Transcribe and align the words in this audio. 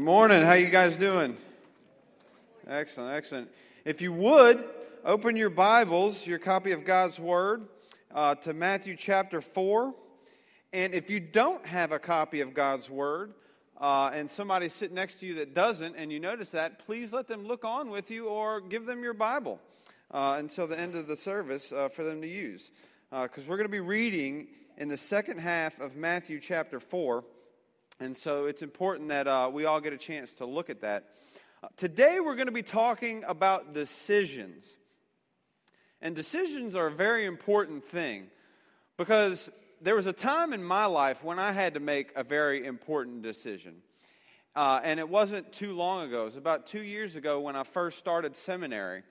Good 0.00 0.06
morning. 0.06 0.42
How 0.42 0.54
you 0.54 0.70
guys 0.70 0.96
doing? 0.96 1.36
Excellent, 2.66 3.14
excellent. 3.14 3.50
If 3.84 4.00
you 4.00 4.14
would 4.14 4.64
open 5.04 5.36
your 5.36 5.50
Bibles, 5.50 6.26
your 6.26 6.38
copy 6.38 6.72
of 6.72 6.86
God's 6.86 7.18
Word, 7.18 7.68
uh, 8.14 8.34
to 8.36 8.54
Matthew 8.54 8.96
chapter 8.96 9.42
four, 9.42 9.94
and 10.72 10.94
if 10.94 11.10
you 11.10 11.20
don't 11.20 11.66
have 11.66 11.92
a 11.92 11.98
copy 11.98 12.40
of 12.40 12.54
God's 12.54 12.88
Word, 12.88 13.34
uh, 13.78 14.10
and 14.14 14.30
somebody's 14.30 14.72
sitting 14.72 14.94
next 14.94 15.20
to 15.20 15.26
you 15.26 15.34
that 15.34 15.52
doesn't, 15.54 15.94
and 15.96 16.10
you 16.10 16.18
notice 16.18 16.48
that, 16.52 16.86
please 16.86 17.12
let 17.12 17.28
them 17.28 17.46
look 17.46 17.66
on 17.66 17.90
with 17.90 18.10
you 18.10 18.26
or 18.26 18.62
give 18.62 18.86
them 18.86 19.02
your 19.02 19.12
Bible 19.12 19.60
uh, 20.12 20.36
until 20.38 20.66
the 20.66 20.80
end 20.80 20.94
of 20.94 21.08
the 21.08 21.16
service 21.16 21.72
uh, 21.72 21.90
for 21.90 22.04
them 22.04 22.22
to 22.22 22.26
use, 22.26 22.70
because 23.10 23.46
we're 23.46 23.58
going 23.58 23.68
to 23.68 23.68
be 23.68 23.80
reading 23.80 24.46
in 24.78 24.88
the 24.88 24.96
second 24.96 25.40
half 25.40 25.78
of 25.78 25.94
Matthew 25.94 26.40
chapter 26.40 26.80
four. 26.80 27.22
And 28.02 28.16
so 28.16 28.46
it's 28.46 28.62
important 28.62 29.10
that 29.10 29.28
uh, 29.28 29.50
we 29.52 29.66
all 29.66 29.78
get 29.78 29.92
a 29.92 29.98
chance 29.98 30.32
to 30.34 30.46
look 30.46 30.70
at 30.70 30.80
that. 30.80 31.10
Uh, 31.62 31.68
today 31.76 32.18
we're 32.18 32.34
going 32.34 32.46
to 32.46 32.52
be 32.52 32.62
talking 32.62 33.24
about 33.28 33.74
decisions. 33.74 34.64
And 36.00 36.16
decisions 36.16 36.74
are 36.74 36.86
a 36.86 36.90
very 36.90 37.26
important 37.26 37.84
thing 37.84 38.28
because 38.96 39.50
there 39.82 39.94
was 39.94 40.06
a 40.06 40.14
time 40.14 40.54
in 40.54 40.64
my 40.64 40.86
life 40.86 41.22
when 41.22 41.38
I 41.38 41.52
had 41.52 41.74
to 41.74 41.80
make 41.80 42.10
a 42.16 42.24
very 42.24 42.64
important 42.64 43.20
decision. 43.20 43.82
Uh, 44.56 44.80
and 44.82 44.98
it 44.98 45.08
wasn't 45.10 45.52
too 45.52 45.74
long 45.74 46.08
ago. 46.08 46.22
It 46.22 46.24
was 46.24 46.36
about 46.36 46.66
two 46.68 46.82
years 46.82 47.16
ago 47.16 47.40
when 47.40 47.54
I 47.54 47.64
first 47.64 47.98
started 47.98 48.34
seminary. 48.34 49.02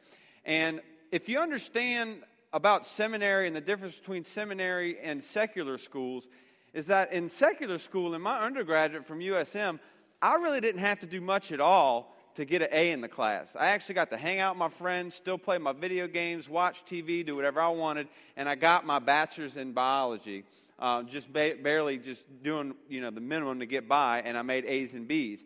And 0.46 0.82
if 1.12 1.30
you 1.30 1.38
understand 1.38 2.24
about 2.52 2.88
seminary 2.88 3.46
and 3.46 3.56
the 3.56 3.62
difference 3.62 3.94
between 3.94 4.24
seminary 4.24 4.98
and 5.00 5.24
secular 5.24 5.78
schools, 5.78 6.28
is 6.74 6.88
that 6.88 7.12
in 7.12 7.30
secular 7.30 7.78
school, 7.78 8.14
in 8.14 8.22
my 8.22 8.40
undergraduate 8.40 9.06
from 9.06 9.20
USM, 9.20 9.80
I 10.22 10.36
really 10.36 10.62
didn't 10.62 10.82
have 10.82 11.00
to 11.00 11.06
do 11.06 11.22
much 11.22 11.52
at 11.52 11.60
all 11.60 12.16
to 12.36 12.46
get 12.46 12.62
an 12.62 12.70
A 12.72 12.92
in 12.92 13.02
the 13.02 13.08
class. 13.08 13.56
I 13.56 13.70
actually 13.70 13.96
got 13.96 14.12
to 14.12 14.18
hang 14.18 14.40
out 14.40 14.56
with 14.56 14.60
my 14.60 14.70
friends, 14.70 15.16
still 15.16 15.38
play 15.38 15.58
my 15.58 15.74
video 15.74 16.08
games, 16.08 16.48
watch 16.48 16.86
TV, 16.86 17.26
do 17.26 17.36
whatever 17.36 17.60
I 17.60 17.70
wanted, 17.70 18.08
and 18.38 18.48
I 18.48 18.56
got 18.56 18.86
my 18.86 19.00
bachelor's 19.00 19.58
in 19.58 19.74
biology, 19.74 20.46
uh, 20.78 21.04
just 21.04 21.32
ba- 21.32 21.56
barely 21.62 21.98
just 21.98 22.44
doing 22.44 22.76
you 22.88 23.02
know 23.02 23.12
the 23.12 23.22
minimum 23.22 23.60
to 23.60 23.66
get 23.66 23.88
by, 23.88 24.22
and 24.22 24.38
I 24.38 24.42
made 24.42 24.66
A's 24.66 24.94
and 24.94 25.08
B's. 25.08 25.44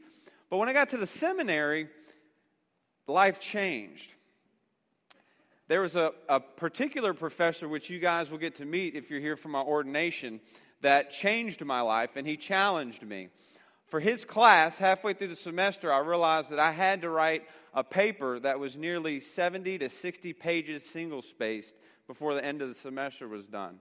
But 0.50 0.58
when 0.58 0.70
I 0.70 0.74
got 0.74 0.90
to 0.90 0.98
the 0.98 1.08
seminary, 1.08 1.88
life 3.08 3.40
changed. 3.40 4.12
There 5.68 5.82
was 5.82 5.96
a, 5.96 6.12
a 6.28 6.40
particular 6.40 7.14
professor, 7.14 7.68
which 7.68 7.90
you 7.90 8.00
guys 8.00 8.30
will 8.30 8.38
get 8.38 8.56
to 8.56 8.66
meet 8.66 8.96
if 8.96 9.10
you're 9.10 9.22
here 9.22 9.38
for 9.38 9.48
my 9.48 9.62
ordination, 9.62 10.42
that 10.84 11.12
changed 11.12 11.64
my 11.66 11.82
life, 11.82 12.12
and 12.16 12.28
he 12.28 12.38
challenged 12.38 13.04
me. 13.04 13.30
For 13.88 14.00
his 14.00 14.26
class, 14.26 14.78
halfway 14.78 15.14
through 15.14 15.28
the 15.28 15.36
semester, 15.36 15.92
I 15.92 16.00
realized 16.00 16.50
that 16.52 16.60
I 16.60 16.72
had 16.72 17.02
to 17.02 17.10
write 17.10 17.44
a 17.74 17.84
paper 17.84 18.40
that 18.40 18.60
was 18.60 18.76
nearly 18.76 19.20
70 19.20 19.80
to 19.80 19.90
60 19.90 20.34
pages 20.34 20.84
single 20.84 21.22
spaced 21.22 21.76
before 22.08 22.36
the 22.36 22.44
end 22.44 22.62
of 22.62 22.70
the 22.70 22.76
semester 22.76 23.28
was 23.28 23.46
done. 23.46 23.80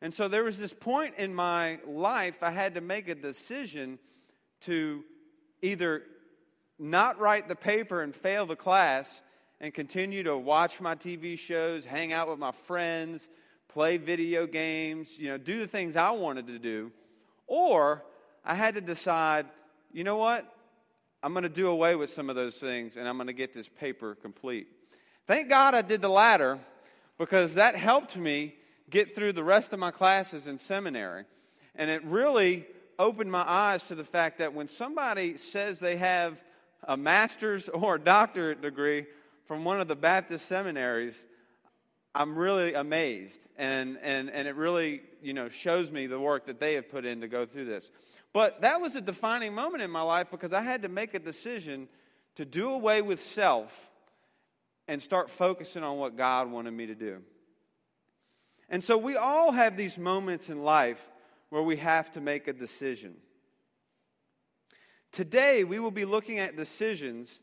And 0.00 0.12
so 0.12 0.28
there 0.28 0.44
was 0.44 0.58
this 0.58 0.72
point 0.72 1.14
in 1.18 1.34
my 1.34 1.78
life 1.86 2.42
I 2.42 2.50
had 2.50 2.74
to 2.74 2.80
make 2.80 3.08
a 3.08 3.14
decision 3.14 3.98
to 4.62 5.02
either 5.62 6.02
not 6.78 7.18
write 7.18 7.48
the 7.48 7.56
paper 7.56 8.02
and 8.02 8.14
fail 8.14 8.44
the 8.44 8.56
class 8.56 9.22
and 9.60 9.72
continue 9.72 10.24
to 10.24 10.36
watch 10.36 10.80
my 10.80 10.94
TV 10.94 11.38
shows, 11.38 11.84
hang 11.84 12.12
out 12.12 12.28
with 12.28 12.38
my 12.38 12.52
friends, 12.52 13.28
play 13.74 13.96
video 13.96 14.46
games, 14.46 15.08
you 15.18 15.28
know, 15.28 15.36
do 15.36 15.58
the 15.58 15.66
things 15.66 15.96
I 15.96 16.12
wanted 16.12 16.46
to 16.46 16.60
do. 16.60 16.92
Or 17.48 18.04
I 18.44 18.54
had 18.54 18.76
to 18.76 18.80
decide, 18.80 19.46
you 19.92 20.04
know 20.04 20.16
what? 20.16 20.50
I'm 21.22 21.32
going 21.32 21.42
to 21.42 21.48
do 21.48 21.66
away 21.66 21.96
with 21.96 22.14
some 22.14 22.30
of 22.30 22.36
those 22.36 22.54
things 22.54 22.96
and 22.96 23.08
I'm 23.08 23.16
going 23.16 23.26
to 23.26 23.32
get 23.32 23.52
this 23.52 23.68
paper 23.68 24.14
complete. 24.14 24.68
Thank 25.26 25.48
God 25.48 25.74
I 25.74 25.82
did 25.82 26.00
the 26.00 26.08
latter 26.08 26.60
because 27.18 27.54
that 27.54 27.74
helped 27.74 28.16
me 28.16 28.54
get 28.90 29.14
through 29.14 29.32
the 29.32 29.42
rest 29.42 29.72
of 29.72 29.80
my 29.80 29.90
classes 29.90 30.46
in 30.46 30.58
seminary. 30.60 31.24
And 31.74 31.90
it 31.90 32.04
really 32.04 32.66
opened 32.98 33.32
my 33.32 33.44
eyes 33.44 33.82
to 33.84 33.96
the 33.96 34.04
fact 34.04 34.38
that 34.38 34.54
when 34.54 34.68
somebody 34.68 35.36
says 35.36 35.80
they 35.80 35.96
have 35.96 36.40
a 36.84 36.96
master's 36.96 37.68
or 37.70 37.96
a 37.96 38.00
doctorate 38.00 38.62
degree 38.62 39.06
from 39.48 39.64
one 39.64 39.80
of 39.80 39.88
the 39.88 39.96
Baptist 39.96 40.46
seminaries, 40.46 41.26
I'm 42.14 42.36
really 42.36 42.74
amazed. 42.74 43.40
And, 43.56 43.98
and, 44.02 44.30
and 44.30 44.46
it 44.46 44.54
really, 44.54 45.02
you 45.22 45.34
know, 45.34 45.48
shows 45.48 45.90
me 45.90 46.06
the 46.06 46.20
work 46.20 46.46
that 46.46 46.60
they 46.60 46.74
have 46.74 46.88
put 46.88 47.04
in 47.04 47.20
to 47.22 47.28
go 47.28 47.44
through 47.44 47.64
this. 47.64 47.90
But 48.32 48.62
that 48.62 48.80
was 48.80 48.94
a 48.94 49.00
defining 49.00 49.54
moment 49.54 49.82
in 49.82 49.90
my 49.90 50.02
life 50.02 50.28
because 50.30 50.52
I 50.52 50.62
had 50.62 50.82
to 50.82 50.88
make 50.88 51.14
a 51.14 51.18
decision 51.18 51.88
to 52.36 52.44
do 52.44 52.70
away 52.70 53.02
with 53.02 53.20
self 53.20 53.90
and 54.86 55.00
start 55.00 55.30
focusing 55.30 55.82
on 55.82 55.98
what 55.98 56.16
God 56.16 56.50
wanted 56.50 56.72
me 56.72 56.86
to 56.86 56.94
do. 56.94 57.22
And 58.68 58.82
so 58.82 58.96
we 58.96 59.16
all 59.16 59.52
have 59.52 59.76
these 59.76 59.98
moments 59.98 60.50
in 60.50 60.62
life 60.62 61.04
where 61.50 61.62
we 61.62 61.76
have 61.76 62.12
to 62.12 62.20
make 62.20 62.48
a 62.48 62.52
decision. 62.52 63.14
Today, 65.12 65.62
we 65.62 65.78
will 65.78 65.92
be 65.92 66.04
looking 66.04 66.40
at 66.40 66.56
decisions 66.56 67.40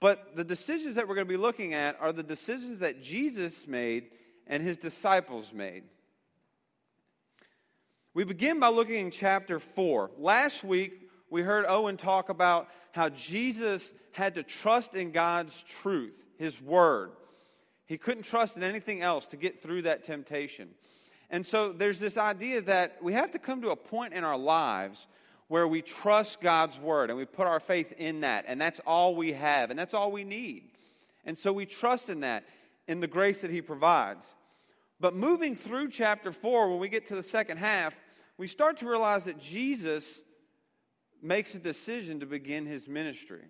but 0.00 0.36
the 0.36 0.44
decisions 0.44 0.96
that 0.96 1.08
we're 1.08 1.14
going 1.14 1.26
to 1.26 1.32
be 1.32 1.38
looking 1.38 1.74
at 1.74 1.96
are 2.00 2.12
the 2.12 2.22
decisions 2.22 2.80
that 2.80 3.02
Jesus 3.02 3.66
made 3.66 4.10
and 4.46 4.62
his 4.62 4.76
disciples 4.76 5.52
made. 5.52 5.84
We 8.14 8.24
begin 8.24 8.60
by 8.60 8.68
looking 8.68 9.06
in 9.06 9.10
chapter 9.10 9.58
4. 9.58 10.10
Last 10.18 10.64
week, 10.64 11.02
we 11.30 11.42
heard 11.42 11.66
Owen 11.68 11.96
talk 11.96 12.28
about 12.28 12.68
how 12.92 13.10
Jesus 13.10 13.92
had 14.12 14.36
to 14.36 14.42
trust 14.42 14.94
in 14.94 15.12
God's 15.12 15.62
truth, 15.82 16.14
his 16.38 16.60
word. 16.60 17.10
He 17.84 17.98
couldn't 17.98 18.22
trust 18.22 18.56
in 18.56 18.62
anything 18.62 19.02
else 19.02 19.26
to 19.26 19.36
get 19.36 19.62
through 19.62 19.82
that 19.82 20.04
temptation. 20.04 20.70
And 21.30 21.44
so 21.44 21.72
there's 21.72 21.98
this 21.98 22.16
idea 22.16 22.62
that 22.62 23.02
we 23.02 23.12
have 23.12 23.32
to 23.32 23.38
come 23.38 23.62
to 23.62 23.70
a 23.70 23.76
point 23.76 24.14
in 24.14 24.24
our 24.24 24.38
lives 24.38 25.06
where 25.48 25.68
we 25.68 25.82
trust 25.82 26.40
God's 26.40 26.78
word 26.78 27.10
and 27.10 27.18
we 27.18 27.24
put 27.24 27.46
our 27.46 27.60
faith 27.60 27.92
in 27.98 28.20
that, 28.20 28.44
and 28.48 28.60
that's 28.60 28.80
all 28.86 29.14
we 29.14 29.32
have, 29.32 29.70
and 29.70 29.78
that's 29.78 29.94
all 29.94 30.10
we 30.10 30.24
need. 30.24 30.70
And 31.24 31.38
so 31.38 31.52
we 31.52 31.66
trust 31.66 32.08
in 32.08 32.20
that, 32.20 32.44
in 32.88 33.00
the 33.00 33.06
grace 33.06 33.40
that 33.40 33.50
He 33.50 33.62
provides. 33.62 34.24
But 34.98 35.14
moving 35.14 35.56
through 35.56 35.90
chapter 35.90 36.32
4, 36.32 36.70
when 36.70 36.78
we 36.78 36.88
get 36.88 37.06
to 37.06 37.16
the 37.16 37.22
second 37.22 37.58
half, 37.58 37.94
we 38.38 38.46
start 38.46 38.78
to 38.78 38.88
realize 38.88 39.24
that 39.24 39.40
Jesus 39.40 40.20
makes 41.22 41.54
a 41.54 41.58
decision 41.58 42.20
to 42.20 42.26
begin 42.26 42.66
His 42.66 42.88
ministry. 42.88 43.42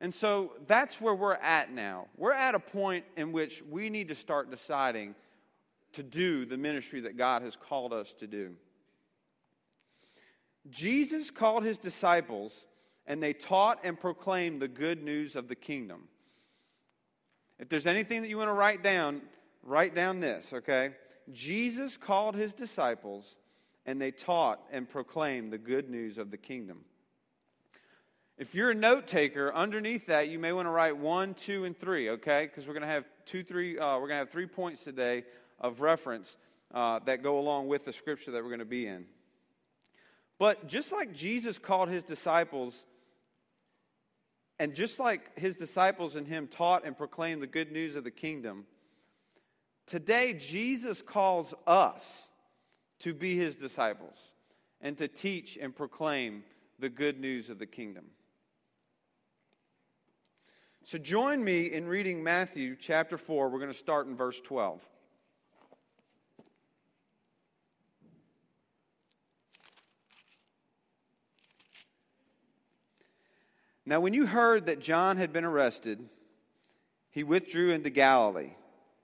And 0.00 0.12
so 0.12 0.52
that's 0.66 1.00
where 1.00 1.14
we're 1.14 1.34
at 1.34 1.72
now. 1.72 2.06
We're 2.16 2.34
at 2.34 2.54
a 2.54 2.60
point 2.60 3.04
in 3.16 3.32
which 3.32 3.62
we 3.68 3.88
need 3.90 4.08
to 4.08 4.14
start 4.14 4.50
deciding 4.50 5.14
to 5.94 6.02
do 6.02 6.44
the 6.44 6.58
ministry 6.58 7.00
that 7.00 7.16
God 7.16 7.42
has 7.42 7.56
called 7.56 7.92
us 7.92 8.12
to 8.18 8.26
do. 8.26 8.54
Jesus 10.70 11.30
called 11.30 11.64
his 11.64 11.78
disciples 11.78 12.66
and 13.06 13.22
they 13.22 13.32
taught 13.32 13.80
and 13.84 13.98
proclaimed 13.98 14.60
the 14.60 14.68
good 14.68 15.02
news 15.02 15.36
of 15.36 15.48
the 15.48 15.54
kingdom. 15.54 16.08
If 17.58 17.68
there's 17.68 17.86
anything 17.86 18.22
that 18.22 18.28
you 18.28 18.36
want 18.36 18.48
to 18.48 18.54
write 18.54 18.82
down, 18.82 19.22
write 19.62 19.94
down 19.94 20.20
this, 20.20 20.52
okay? 20.52 20.92
Jesus 21.32 21.96
called 21.96 22.34
his 22.34 22.52
disciples 22.52 23.36
and 23.86 24.00
they 24.00 24.10
taught 24.10 24.60
and 24.72 24.88
proclaimed 24.88 25.52
the 25.52 25.58
good 25.58 25.88
news 25.88 26.18
of 26.18 26.30
the 26.30 26.36
kingdom. 26.36 26.84
If 28.38 28.54
you're 28.54 28.70
a 28.70 28.74
note 28.74 29.06
taker, 29.06 29.54
underneath 29.54 30.06
that 30.08 30.28
you 30.28 30.38
may 30.38 30.52
want 30.52 30.66
to 30.66 30.70
write 30.70 30.98
one, 30.98 31.32
two, 31.32 31.64
and 31.64 31.78
three, 31.78 32.10
okay? 32.10 32.46
Because 32.46 32.66
we're 32.66 32.74
going 32.74 32.82
to 32.82 32.88
have 32.88 33.06
two, 33.24 33.42
three. 33.42 33.78
Uh, 33.78 33.94
we're 33.94 34.08
going 34.08 34.10
to 34.10 34.16
have 34.16 34.30
three 34.30 34.46
points 34.46 34.84
today 34.84 35.24
of 35.58 35.80
reference 35.80 36.36
uh, 36.74 36.98
that 37.06 37.22
go 37.22 37.38
along 37.38 37.68
with 37.68 37.86
the 37.86 37.94
scripture 37.94 38.32
that 38.32 38.42
we're 38.42 38.50
going 38.50 38.58
to 38.58 38.66
be 38.66 38.86
in. 38.86 39.06
But 40.38 40.66
just 40.66 40.92
like 40.92 41.14
Jesus 41.14 41.58
called 41.58 41.88
his 41.88 42.04
disciples, 42.04 42.74
and 44.58 44.74
just 44.74 44.98
like 44.98 45.38
his 45.38 45.54
disciples 45.54 46.16
and 46.16 46.26
him 46.26 46.48
taught 46.48 46.84
and 46.84 46.96
proclaimed 46.96 47.42
the 47.42 47.46
good 47.46 47.72
news 47.72 47.94
of 47.94 48.04
the 48.04 48.10
kingdom, 48.10 48.66
today 49.86 50.32
Jesus 50.32 51.02
calls 51.02 51.54
us 51.66 52.28
to 53.00 53.14
be 53.14 53.36
his 53.36 53.56
disciples 53.56 54.16
and 54.80 54.96
to 54.98 55.08
teach 55.08 55.58
and 55.60 55.74
proclaim 55.74 56.42
the 56.78 56.88
good 56.88 57.18
news 57.18 57.48
of 57.48 57.58
the 57.58 57.66
kingdom. 57.66 58.04
So 60.84 60.98
join 60.98 61.42
me 61.42 61.72
in 61.72 61.86
reading 61.86 62.22
Matthew 62.22 62.76
chapter 62.78 63.18
4. 63.18 63.48
We're 63.48 63.58
going 63.58 63.72
to 63.72 63.78
start 63.78 64.06
in 64.06 64.16
verse 64.16 64.40
12. 64.40 64.80
Now, 73.86 74.00
when 74.00 74.12
you 74.12 74.26
heard 74.26 74.66
that 74.66 74.80
John 74.80 75.16
had 75.16 75.32
been 75.32 75.44
arrested, 75.44 76.00
he 77.12 77.22
withdrew 77.22 77.70
into 77.70 77.88
Galilee. 77.88 78.50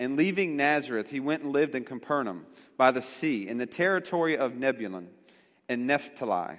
And 0.00 0.16
leaving 0.16 0.56
Nazareth, 0.56 1.10
he 1.10 1.20
went 1.20 1.44
and 1.44 1.52
lived 1.52 1.76
in 1.76 1.84
Capernaum 1.84 2.44
by 2.76 2.90
the 2.90 3.02
sea, 3.02 3.46
in 3.46 3.58
the 3.58 3.66
territory 3.66 4.36
of 4.36 4.58
Zebulun 4.58 5.08
and 5.68 5.86
Naphtali, 5.86 6.56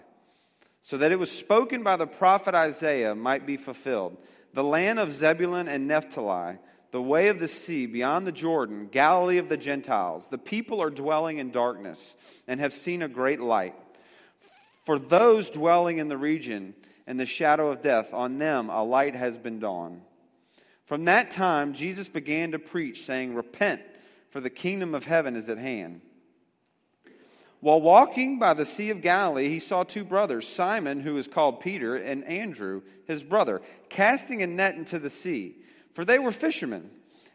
so 0.82 0.98
that 0.98 1.12
it 1.12 1.20
was 1.20 1.30
spoken 1.30 1.84
by 1.84 1.98
the 1.98 2.08
prophet 2.08 2.56
Isaiah 2.56 3.14
might 3.14 3.46
be 3.46 3.58
fulfilled. 3.58 4.16
The 4.54 4.64
land 4.64 4.98
of 4.98 5.12
Zebulun 5.12 5.68
and 5.68 5.90
Naphtali, 5.90 6.58
the 6.92 7.02
way 7.02 7.28
of 7.28 7.40
the 7.40 7.50
sea 7.50 7.86
beyond 7.86 8.26
the 8.26 8.32
Jordan, 8.32 8.88
Galilee 8.90 9.40
of 9.40 9.50
the 9.50 9.58
Gentiles, 9.58 10.28
the 10.30 10.38
people 10.38 10.82
are 10.82 10.90
dwelling 10.90 11.40
in 11.40 11.52
darkness 11.52 12.16
and 12.48 12.62
have 12.62 12.72
seen 12.72 13.02
a 13.02 13.10
great 13.10 13.42
light. 13.42 13.76
For 14.86 14.98
those 14.98 15.50
dwelling 15.50 15.98
in 15.98 16.08
the 16.08 16.18
region 16.18 16.76
and 17.08 17.20
the 17.20 17.26
shadow 17.26 17.72
of 17.72 17.82
death, 17.82 18.14
on 18.14 18.38
them 18.38 18.70
a 18.70 18.84
light 18.84 19.16
has 19.16 19.38
been 19.38 19.60
dawned. 19.60 20.02
From 20.86 21.06
that 21.06 21.32
time, 21.32 21.74
Jesus 21.74 22.08
began 22.08 22.52
to 22.52 22.60
preach, 22.60 23.06
saying, 23.06 23.36
Repent, 23.36 23.82
for 24.30 24.40
the 24.40 24.50
kingdom 24.50 24.94
of 24.94 25.06
heaven 25.06 25.36
is 25.36 25.50
at 25.50 25.58
hand. 25.58 26.02
While 27.62 27.82
walking 27.82 28.40
by 28.40 28.54
the 28.54 28.66
Sea 28.66 28.90
of 28.90 29.02
Galilee, 29.02 29.48
he 29.48 29.60
saw 29.60 29.84
two 29.84 30.04
brothers, 30.04 30.46
Simon, 30.46 31.00
who 31.00 31.18
is 31.18 31.28
called 31.28 31.62
Peter, 31.62 31.96
and 31.96 32.26
Andrew, 32.26 32.82
his 33.06 33.24
brother, 33.24 33.62
casting 33.88 34.44
a 34.44 34.48
net 34.48 34.76
into 34.76 35.00
the 35.00 35.10
sea, 35.10 35.56
for 35.94 36.04
they 36.04 36.20
were 36.20 36.34
fishermen. 36.34 36.90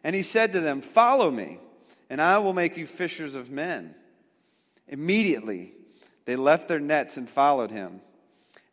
And 0.05 0.15
he 0.15 0.23
said 0.23 0.53
to 0.53 0.61
them, 0.61 0.83
Follow 0.83 1.31
me, 1.31 1.59
and 2.11 2.21
I 2.21 2.39
will 2.39 2.53
make 2.53 2.77
you 2.77 2.85
fishers 2.87 3.35
of 3.35 3.51
men. 3.51 3.95
Immediately, 4.87 5.73
they 6.27 6.37
left 6.37 6.69
their 6.69 6.81
nets 6.81 7.17
and 7.17 7.29
followed 7.29 7.71
him. 7.71 8.03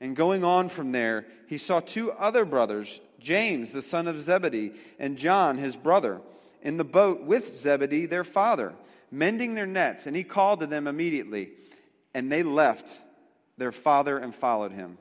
And 0.01 0.15
going 0.15 0.43
on 0.43 0.69
from 0.69 0.91
there, 0.91 1.25
he 1.47 1.57
saw 1.57 1.79
two 1.79 2.11
other 2.11 2.45
brothers, 2.45 2.99
James, 3.19 3.71
the 3.71 3.81
son 3.81 4.07
of 4.07 4.19
Zebedee, 4.19 4.73
and 4.99 5.17
John, 5.17 5.57
his 5.57 5.75
brother, 5.75 6.21
in 6.61 6.77
the 6.77 6.83
boat 6.83 7.23
with 7.23 7.55
Zebedee, 7.55 8.05
their 8.05 8.23
father 8.23 8.73
mending 9.11 9.53
their 9.53 9.65
nets, 9.65 10.07
and 10.07 10.15
he 10.15 10.23
called 10.23 10.59
to 10.59 10.67
them 10.67 10.87
immediately, 10.87 11.51
and 12.13 12.31
they 12.31 12.43
left 12.43 12.89
their 13.57 13.71
father 13.71 14.17
and 14.17 14.35
followed 14.35 14.71
him. 14.71 14.97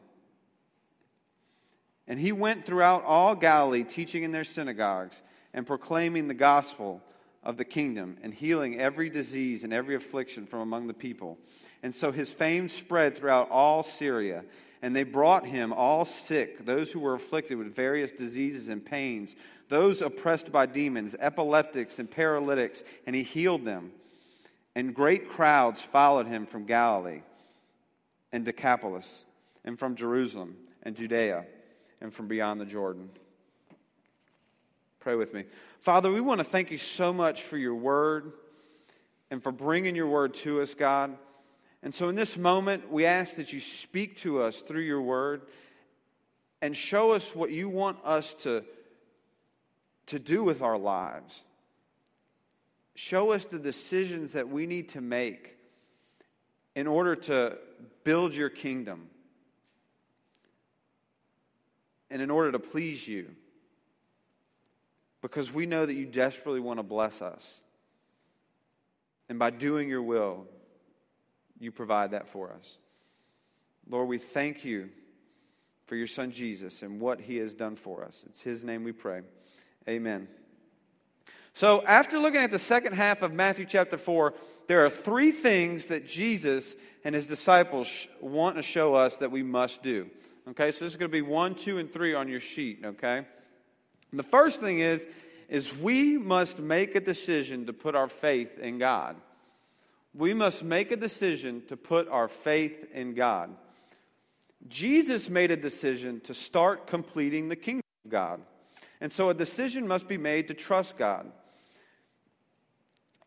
And 2.06 2.20
he 2.20 2.32
went 2.32 2.66
throughout 2.66 3.04
all 3.04 3.34
Galilee, 3.34 3.82
teaching 3.82 4.22
in 4.22 4.32
their 4.32 4.44
synagogues 4.44 5.20
and 5.52 5.66
proclaiming 5.66 6.28
the 6.28 6.34
gospel 6.34 7.02
of 7.42 7.56
the 7.56 7.64
kingdom 7.64 8.18
and 8.22 8.32
healing 8.32 8.78
every 8.78 9.08
disease 9.08 9.64
and 9.64 9.72
every 9.72 9.94
affliction 9.94 10.46
from 10.46 10.60
among 10.60 10.86
the 10.86 10.94
people. 10.94 11.38
And 11.82 11.94
so 11.94 12.12
his 12.12 12.32
fame 12.32 12.68
spread 12.68 13.16
throughout 13.16 13.50
all 13.50 13.82
Syria. 13.82 14.44
And 14.84 14.94
they 14.94 15.02
brought 15.02 15.46
him 15.46 15.72
all 15.72 16.04
sick, 16.04 16.66
those 16.66 16.92
who 16.92 17.00
were 17.00 17.14
afflicted 17.14 17.56
with 17.56 17.74
various 17.74 18.12
diseases 18.12 18.68
and 18.68 18.84
pains, 18.84 19.34
those 19.70 20.02
oppressed 20.02 20.52
by 20.52 20.66
demons, 20.66 21.16
epileptics, 21.18 21.98
and 21.98 22.10
paralytics, 22.10 22.84
and 23.06 23.16
he 23.16 23.22
healed 23.22 23.64
them. 23.64 23.92
And 24.74 24.94
great 24.94 25.30
crowds 25.30 25.80
followed 25.80 26.26
him 26.26 26.44
from 26.44 26.66
Galilee 26.66 27.22
and 28.30 28.44
Decapolis, 28.44 29.24
and 29.64 29.78
from 29.78 29.96
Jerusalem 29.96 30.54
and 30.82 30.94
Judea, 30.94 31.46
and 32.02 32.12
from 32.12 32.28
beyond 32.28 32.60
the 32.60 32.66
Jordan. 32.66 33.08
Pray 35.00 35.14
with 35.14 35.32
me. 35.32 35.44
Father, 35.80 36.12
we 36.12 36.20
want 36.20 36.40
to 36.40 36.44
thank 36.44 36.70
you 36.70 36.76
so 36.76 37.10
much 37.10 37.40
for 37.40 37.56
your 37.56 37.74
word 37.74 38.34
and 39.30 39.42
for 39.42 39.50
bringing 39.50 39.96
your 39.96 40.08
word 40.08 40.34
to 40.34 40.60
us, 40.60 40.74
God. 40.74 41.16
And 41.84 41.94
so 41.94 42.08
in 42.08 42.14
this 42.14 42.38
moment, 42.38 42.90
we 42.90 43.04
ask 43.04 43.36
that 43.36 43.52
you 43.52 43.60
speak 43.60 44.16
to 44.20 44.40
us 44.40 44.62
through 44.62 44.80
your 44.80 45.02
word 45.02 45.42
and 46.62 46.74
show 46.74 47.12
us 47.12 47.34
what 47.34 47.50
you 47.50 47.68
want 47.68 47.98
us 48.04 48.32
to, 48.40 48.64
to 50.06 50.18
do 50.18 50.42
with 50.42 50.62
our 50.62 50.78
lives. 50.78 51.44
Show 52.94 53.32
us 53.32 53.44
the 53.44 53.58
decisions 53.58 54.32
that 54.32 54.48
we 54.48 54.64
need 54.64 54.88
to 54.90 55.02
make 55.02 55.58
in 56.74 56.86
order 56.86 57.16
to 57.16 57.58
build 58.02 58.32
your 58.32 58.48
kingdom 58.48 59.10
and 62.10 62.22
in 62.22 62.30
order 62.30 62.50
to 62.52 62.58
please 62.58 63.06
you. 63.06 63.28
Because 65.20 65.52
we 65.52 65.66
know 65.66 65.84
that 65.84 65.94
you 65.94 66.06
desperately 66.06 66.60
want 66.60 66.78
to 66.78 66.82
bless 66.82 67.20
us. 67.20 67.60
And 69.28 69.38
by 69.38 69.50
doing 69.50 69.90
your 69.90 70.02
will, 70.02 70.46
you 71.58 71.72
provide 71.72 72.12
that 72.12 72.28
for 72.28 72.52
us. 72.52 72.78
Lord, 73.88 74.08
we 74.08 74.18
thank 74.18 74.64
you 74.64 74.90
for 75.86 75.96
your 75.96 76.06
son 76.06 76.30
Jesus 76.30 76.82
and 76.82 77.00
what 77.00 77.20
he 77.20 77.36
has 77.36 77.54
done 77.54 77.76
for 77.76 78.04
us. 78.04 78.24
It's 78.26 78.40
his 78.40 78.64
name 78.64 78.84
we 78.84 78.92
pray. 78.92 79.22
Amen. 79.88 80.28
So, 81.52 81.84
after 81.84 82.18
looking 82.18 82.40
at 82.40 82.50
the 82.50 82.58
second 82.58 82.94
half 82.94 83.22
of 83.22 83.32
Matthew 83.32 83.64
chapter 83.66 83.96
4, 83.96 84.34
there 84.66 84.84
are 84.84 84.90
three 84.90 85.30
things 85.30 85.86
that 85.86 86.06
Jesus 86.06 86.74
and 87.04 87.14
his 87.14 87.26
disciples 87.26 88.08
want 88.20 88.56
to 88.56 88.62
show 88.62 88.94
us 88.94 89.18
that 89.18 89.30
we 89.30 89.42
must 89.42 89.82
do. 89.82 90.10
Okay, 90.48 90.72
so 90.72 90.84
this 90.84 90.94
is 90.94 90.96
going 90.96 91.10
to 91.10 91.16
be 91.16 91.22
one, 91.22 91.54
two, 91.54 91.78
and 91.78 91.92
three 91.92 92.14
on 92.14 92.28
your 92.28 92.40
sheet, 92.40 92.80
okay? 92.84 93.18
And 94.10 94.18
the 94.18 94.24
first 94.24 94.60
thing 94.60 94.80
is, 94.80 95.06
is 95.48 95.74
we 95.76 96.18
must 96.18 96.58
make 96.58 96.96
a 96.96 97.00
decision 97.00 97.66
to 97.66 97.72
put 97.72 97.94
our 97.94 98.08
faith 98.08 98.58
in 98.58 98.78
God. 98.78 99.16
We 100.14 100.32
must 100.32 100.62
make 100.62 100.92
a 100.92 100.96
decision 100.96 101.62
to 101.68 101.76
put 101.76 102.08
our 102.08 102.28
faith 102.28 102.86
in 102.92 103.14
God. 103.14 103.50
Jesus 104.68 105.28
made 105.28 105.50
a 105.50 105.56
decision 105.56 106.20
to 106.20 106.34
start 106.34 106.86
completing 106.86 107.48
the 107.48 107.56
kingdom 107.56 107.82
of 108.04 108.10
God. 108.10 108.40
And 109.00 109.12
so 109.12 109.28
a 109.28 109.34
decision 109.34 109.86
must 109.88 110.08
be 110.08 110.16
made 110.16 110.48
to 110.48 110.54
trust 110.54 110.96
God. 110.96 111.30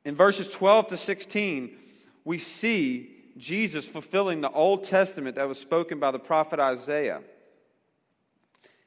In 0.06 0.16
verses 0.16 0.50
12 0.50 0.88
to 0.88 0.98
16, 0.98 1.78
we 2.24 2.40
see 2.40 3.14
Jesus 3.38 3.86
fulfilling 3.86 4.42
the 4.42 4.50
Old 4.50 4.86
Testament 4.86 5.36
that 5.36 5.48
was 5.48 5.60
spoken 5.60 6.00
by 6.00 6.12
the 6.12 6.20
prophet 6.20 6.60
Isaiah. 6.60 7.22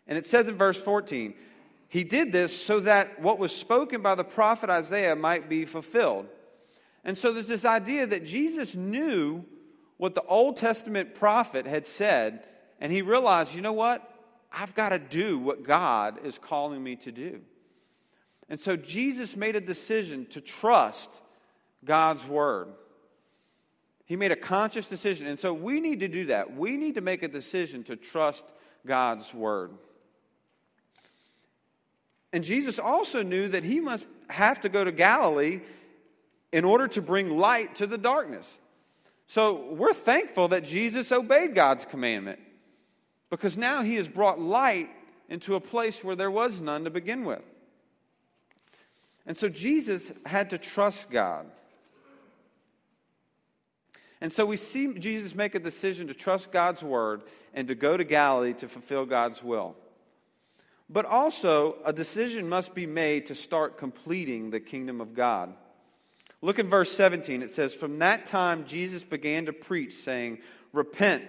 And 0.07 0.19
it 0.19 0.27
says 0.27 0.49
in 0.49 0.57
verse 0.57 0.81
14, 0.81 1.35
he 1.89 2.05
did 2.05 2.33
this 2.33 2.57
so 2.57 2.81
that 2.81 3.21
what 3.21 3.39
was 3.39 3.55
spoken 3.55 4.01
by 4.01 4.15
the 4.15 4.25
prophet 4.25 4.71
Isaiah 4.71 5.15
might 5.15 5.49
be 5.49 5.65
fulfilled. 5.67 6.27
And 7.05 7.17
so 7.17 7.33
there's 7.33 7.49
this 7.49 7.65
idea 7.65 8.07
that 8.07 8.25
Jesus 8.25 8.75
knew 8.75 9.45
what 9.97 10.15
the 10.15 10.23
Old 10.23 10.57
Testament 10.57 11.15
prophet 11.15 11.67
had 11.67 11.87
said, 11.87 12.45
and 12.81 12.93
he 12.93 13.03
realized, 13.03 13.55
you 13.55 13.61
know 13.61 13.73
what? 13.73 14.07
I've 14.53 14.75
got 14.75 14.89
to 14.91 14.99
do 14.99 15.39
what 15.39 15.63
God 15.63 16.25
is 16.25 16.39
calling 16.39 16.83
me 16.83 16.97
to 16.97 17.13
do. 17.13 17.41
And 18.49 18.59
so 18.59 18.77
Jesus 18.77 19.37
made 19.37 19.57
a 19.57 19.61
decision 19.61 20.27
to 20.31 20.41
trust 20.41 21.11
God's 21.85 22.27
word. 22.27 22.69
He 24.07 24.17
made 24.17 24.33
a 24.33 24.37
conscious 24.37 24.87
decision. 24.87 25.29
And 25.29 25.39
so 25.39 25.55
we 25.55 25.81
need 25.81 26.01
to 26.01 26.09
do 26.09 26.27
that. 26.27 26.57
We 26.57 26.77
need 26.77 26.97
to 26.97 27.01
make 27.01 27.23
a 27.23 27.29
decision 27.29 27.85
to 27.85 27.97
trust 27.97 28.45
God's 28.85 29.33
word. 29.33 29.71
And 32.33 32.43
Jesus 32.43 32.79
also 32.79 33.23
knew 33.23 33.49
that 33.49 33.63
he 33.63 33.79
must 33.81 34.05
have 34.29 34.61
to 34.63 34.69
go 34.69 34.83
to 34.85 34.93
Galilee 34.93 35.61
in 36.53 36.65
order 36.65 36.89
to 36.89 37.03
bring 37.03 37.39
light 37.39 37.77
to 37.77 37.87
the 37.87 37.99
darkness. 37.99 38.59
So 39.27 39.73
we're 39.73 39.95
thankful 39.95 40.49
that 40.49 40.65
Jesus 40.65 41.13
obeyed 41.13 41.55
God's 41.55 41.85
commandment 41.85 42.41
because 43.31 43.57
now 43.57 43.83
he 43.83 43.95
has 43.95 44.09
brought 44.09 44.41
light 44.41 44.91
into 45.29 45.55
a 45.55 45.61
place 45.61 46.03
where 46.03 46.17
there 46.17 46.31
was 46.31 46.61
none 46.61 46.85
to 46.85 46.91
begin 46.91 47.25
with. 47.25 47.43
And 49.27 49.37
so 49.37 49.49
Jesus 49.49 50.11
had 50.27 50.51
to 50.51 50.59
trust 50.59 51.11
God. 51.11 51.47
And 54.21 54.33
so 54.33 54.45
we 54.45 54.57
see 54.57 54.93
Jesus 54.95 55.35
make 55.35 55.55
a 55.55 55.61
decision 55.61 56.09
to 56.09 56.15
trust 56.15 56.51
God's 56.51 56.83
word 56.83 57.23
and 57.55 57.69
to 57.69 57.75
go 57.75 57.97
to 57.97 58.05
Galilee 58.05 58.55
to 58.55 58.69
fulfill 58.69 59.07
God's 59.07 59.43
will. 59.43 59.77
But 60.89 61.07
also, 61.07 61.77
a 61.85 61.93
decision 61.93 62.49
must 62.49 62.75
be 62.75 62.85
made 62.85 63.27
to 63.27 63.37
start 63.37 63.79
completing 63.79 64.51
the 64.51 64.59
kingdom 64.59 65.01
of 65.01 65.15
God. 65.15 65.55
Look 66.43 66.59
in 66.59 66.69
verse 66.69 66.91
17. 66.93 67.43
It 67.43 67.51
says, 67.51 67.75
From 67.75 67.99
that 67.99 68.27
time 68.27 68.65
Jesus 68.65 69.03
began 69.03 69.47
to 69.47 69.53
preach, 69.53 69.95
saying, 69.95 70.39
Repent, 70.73 71.25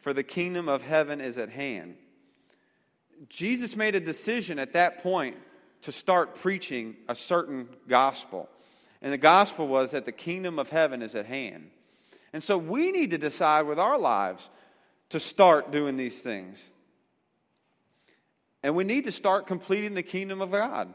for 0.00 0.12
the 0.12 0.22
kingdom 0.22 0.68
of 0.68 0.82
heaven 0.82 1.20
is 1.20 1.38
at 1.38 1.50
hand. 1.50 1.96
Jesus 3.28 3.76
made 3.76 3.94
a 3.94 4.00
decision 4.00 4.58
at 4.58 4.72
that 4.74 5.02
point 5.02 5.36
to 5.82 5.92
start 5.92 6.36
preaching 6.36 6.96
a 7.08 7.14
certain 7.14 7.68
gospel. 7.88 8.48
And 9.02 9.12
the 9.12 9.18
gospel 9.18 9.68
was 9.68 9.92
that 9.92 10.04
the 10.04 10.12
kingdom 10.12 10.58
of 10.58 10.70
heaven 10.70 11.02
is 11.02 11.14
at 11.14 11.26
hand. 11.26 11.70
And 12.32 12.42
so 12.42 12.58
we 12.58 12.90
need 12.90 13.10
to 13.10 13.18
decide 13.18 13.62
with 13.62 13.78
our 13.78 13.98
lives 13.98 14.48
to 15.10 15.20
start 15.20 15.70
doing 15.70 15.96
these 15.96 16.20
things. 16.20 16.62
And 18.62 18.74
we 18.74 18.84
need 18.84 19.04
to 19.04 19.12
start 19.12 19.46
completing 19.46 19.94
the 19.94 20.02
kingdom 20.02 20.40
of 20.40 20.50
God. 20.50 20.92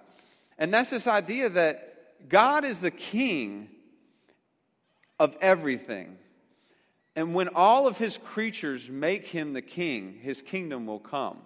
And 0.58 0.74
that's 0.74 0.90
this 0.90 1.08
idea 1.08 1.50
that 1.50 1.91
God 2.30 2.66
is 2.66 2.82
the 2.82 2.92
king 2.92 3.70
of 5.20 5.36
everything. 5.42 6.18
And 7.16 7.36
when 7.36 7.50
all 7.50 7.88
of 7.88 7.98
his 7.98 8.18
creatures 8.18 8.90
make 8.90 9.28
him 9.28 9.54
the 9.54 9.62
king, 9.62 10.18
his 10.22 10.42
kingdom 10.42 10.86
will 10.86 11.00
come. 11.00 11.40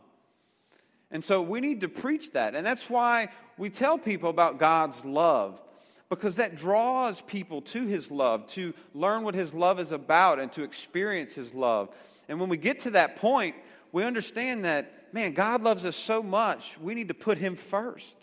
And 1.11 1.23
so 1.23 1.41
we 1.41 1.59
need 1.59 1.81
to 1.81 1.89
preach 1.89 2.31
that. 2.33 2.55
And 2.55 2.65
that's 2.65 2.89
why 2.89 3.29
we 3.57 3.69
tell 3.69 3.97
people 3.97 4.29
about 4.29 4.59
God's 4.59 5.03
love, 5.03 5.61
because 6.09 6.35
that 6.35 6.55
draws 6.55 7.21
people 7.21 7.61
to 7.63 7.85
his 7.85 8.11
love, 8.11 8.45
to 8.47 8.73
learn 8.93 9.23
what 9.23 9.33
his 9.33 9.53
love 9.53 9.79
is 9.79 9.91
about 9.91 10.39
and 10.39 10.51
to 10.53 10.63
experience 10.63 11.33
his 11.33 11.53
love. 11.53 11.89
And 12.27 12.39
when 12.39 12.49
we 12.49 12.57
get 12.57 12.81
to 12.81 12.91
that 12.91 13.15
point, 13.15 13.55
we 13.91 14.03
understand 14.03 14.65
that, 14.65 15.13
man, 15.13 15.33
God 15.33 15.63
loves 15.63 15.85
us 15.85 15.95
so 15.95 16.21
much, 16.21 16.77
we 16.81 16.95
need 16.95 17.07
to 17.07 17.13
put 17.13 17.37
Him 17.37 17.55
first. 17.55 18.15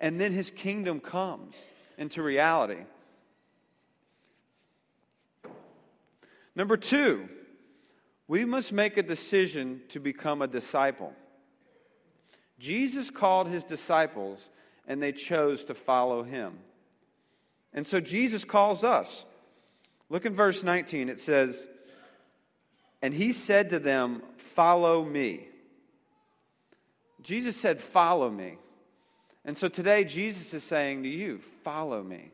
And 0.00 0.18
then 0.18 0.32
His 0.32 0.50
kingdom 0.50 1.00
comes 1.00 1.62
into 1.98 2.22
reality. 2.22 2.82
Number 6.54 6.76
two, 6.76 7.28
we 8.28 8.44
must 8.44 8.72
make 8.72 8.96
a 8.96 9.02
decision 9.02 9.82
to 9.88 10.00
become 10.00 10.42
a 10.42 10.46
disciple. 10.46 11.12
Jesus 12.58 13.10
called 13.10 13.48
his 13.48 13.64
disciples 13.64 14.50
and 14.86 15.02
they 15.02 15.12
chose 15.12 15.64
to 15.66 15.74
follow 15.74 16.22
him. 16.22 16.58
And 17.72 17.86
so 17.86 18.00
Jesus 18.00 18.44
calls 18.44 18.84
us. 18.84 19.24
Look 20.10 20.26
in 20.26 20.36
verse 20.36 20.62
19. 20.62 21.08
It 21.08 21.20
says, 21.20 21.66
And 23.00 23.14
he 23.14 23.32
said 23.32 23.70
to 23.70 23.78
them, 23.78 24.22
Follow 24.36 25.04
me. 25.04 25.48
Jesus 27.22 27.56
said, 27.56 27.80
Follow 27.80 28.30
me. 28.30 28.58
And 29.44 29.56
so 29.56 29.68
today, 29.68 30.04
Jesus 30.04 30.54
is 30.54 30.62
saying 30.62 31.02
to 31.02 31.08
you, 31.08 31.38
Follow 31.64 32.02
me. 32.02 32.30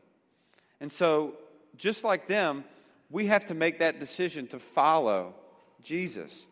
And 0.79 0.91
so, 0.91 1.33
just 1.75 2.03
like 2.03 2.27
them, 2.27 2.63
we 3.09 3.27
have 3.27 3.45
to 3.47 3.53
make 3.53 3.79
that 3.79 3.99
decision 3.99 4.47
to 4.47 4.59
follow 4.59 5.33
Jesus. 5.81 6.45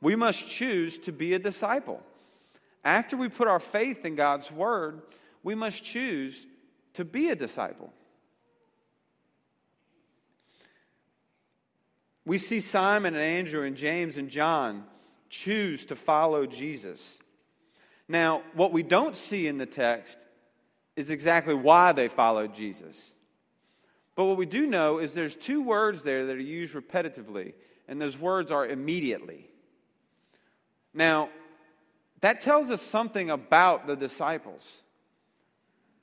We 0.00 0.16
must 0.16 0.46
choose 0.48 0.98
to 0.98 1.12
be 1.12 1.34
a 1.34 1.38
disciple. 1.38 2.02
After 2.84 3.16
we 3.16 3.28
put 3.28 3.48
our 3.48 3.60
faith 3.60 4.04
in 4.04 4.14
God's 4.14 4.50
word, 4.50 5.02
we 5.42 5.54
must 5.54 5.84
choose 5.84 6.46
to 6.94 7.04
be 7.04 7.30
a 7.30 7.36
disciple. 7.36 7.92
We 12.24 12.38
see 12.38 12.60
Simon 12.60 13.14
and 13.14 13.22
Andrew 13.22 13.64
and 13.64 13.76
James 13.76 14.18
and 14.18 14.28
John 14.28 14.84
choose 15.28 15.86
to 15.86 15.96
follow 15.96 16.46
Jesus. 16.46 17.18
Now, 18.08 18.42
what 18.54 18.72
we 18.72 18.82
don't 18.82 19.16
see 19.16 19.46
in 19.46 19.58
the 19.58 19.66
text 19.66 20.18
is 20.94 21.10
exactly 21.10 21.54
why 21.54 21.92
they 21.92 22.08
followed 22.08 22.54
Jesus. 22.54 23.12
But 24.14 24.24
what 24.24 24.38
we 24.38 24.46
do 24.46 24.66
know 24.66 24.98
is 24.98 25.12
there's 25.12 25.34
two 25.34 25.62
words 25.62 26.02
there 26.02 26.26
that 26.26 26.36
are 26.36 26.40
used 26.40 26.74
repetitively, 26.74 27.52
and 27.86 28.00
those 28.00 28.18
words 28.18 28.50
are 28.50 28.66
immediately. 28.66 29.48
Now, 30.94 31.28
that 32.22 32.40
tells 32.40 32.70
us 32.70 32.80
something 32.80 33.28
about 33.30 33.86
the 33.86 33.94
disciples. 33.94 34.80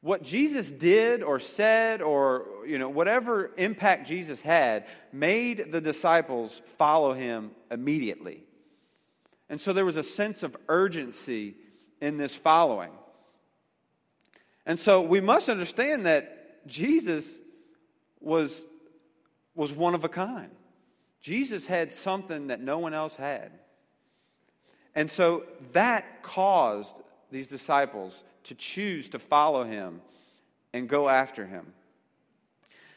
What 0.02 0.22
Jesus 0.22 0.70
did 0.70 1.24
or 1.24 1.40
said 1.40 2.02
or 2.02 2.46
you 2.68 2.78
know 2.78 2.90
whatever 2.90 3.52
impact 3.58 4.08
Jesus 4.08 4.42
had 4.42 4.86
made 5.12 5.72
the 5.72 5.82
disciples 5.82 6.62
follow 6.78 7.14
him 7.14 7.52
immediately. 7.72 8.44
And 9.50 9.60
so 9.60 9.74
there 9.74 9.86
was 9.86 9.98
a 9.98 10.04
sense 10.04 10.44
of 10.44 10.56
urgency 10.68 11.56
in 12.04 12.18
this 12.18 12.36
following. 12.36 12.92
And 14.66 14.78
so 14.78 15.02
we 15.02 15.22
must 15.22 15.48
understand 15.48 16.06
that 16.06 16.68
Jesus 16.68 17.26
was, 18.20 18.66
was 19.56 19.72
one 19.72 19.96
of 19.96 20.04
a 20.04 20.10
kind. 20.10 20.50
Jesus 21.22 21.66
had 21.66 21.94
something 21.94 22.48
that 22.48 22.60
no 22.60 22.78
one 22.80 22.94
else 22.94 23.16
had. 23.16 23.52
And 24.94 25.10
so 25.10 25.46
that 25.72 26.24
caused 26.24 26.94
these 27.32 27.48
disciples 27.48 28.22
to 28.44 28.56
choose 28.56 29.08
to 29.10 29.20
follow 29.20 29.64
him 29.64 30.02
and 30.74 30.90
go 30.90 31.08
after 31.08 31.46
him. 31.46 31.72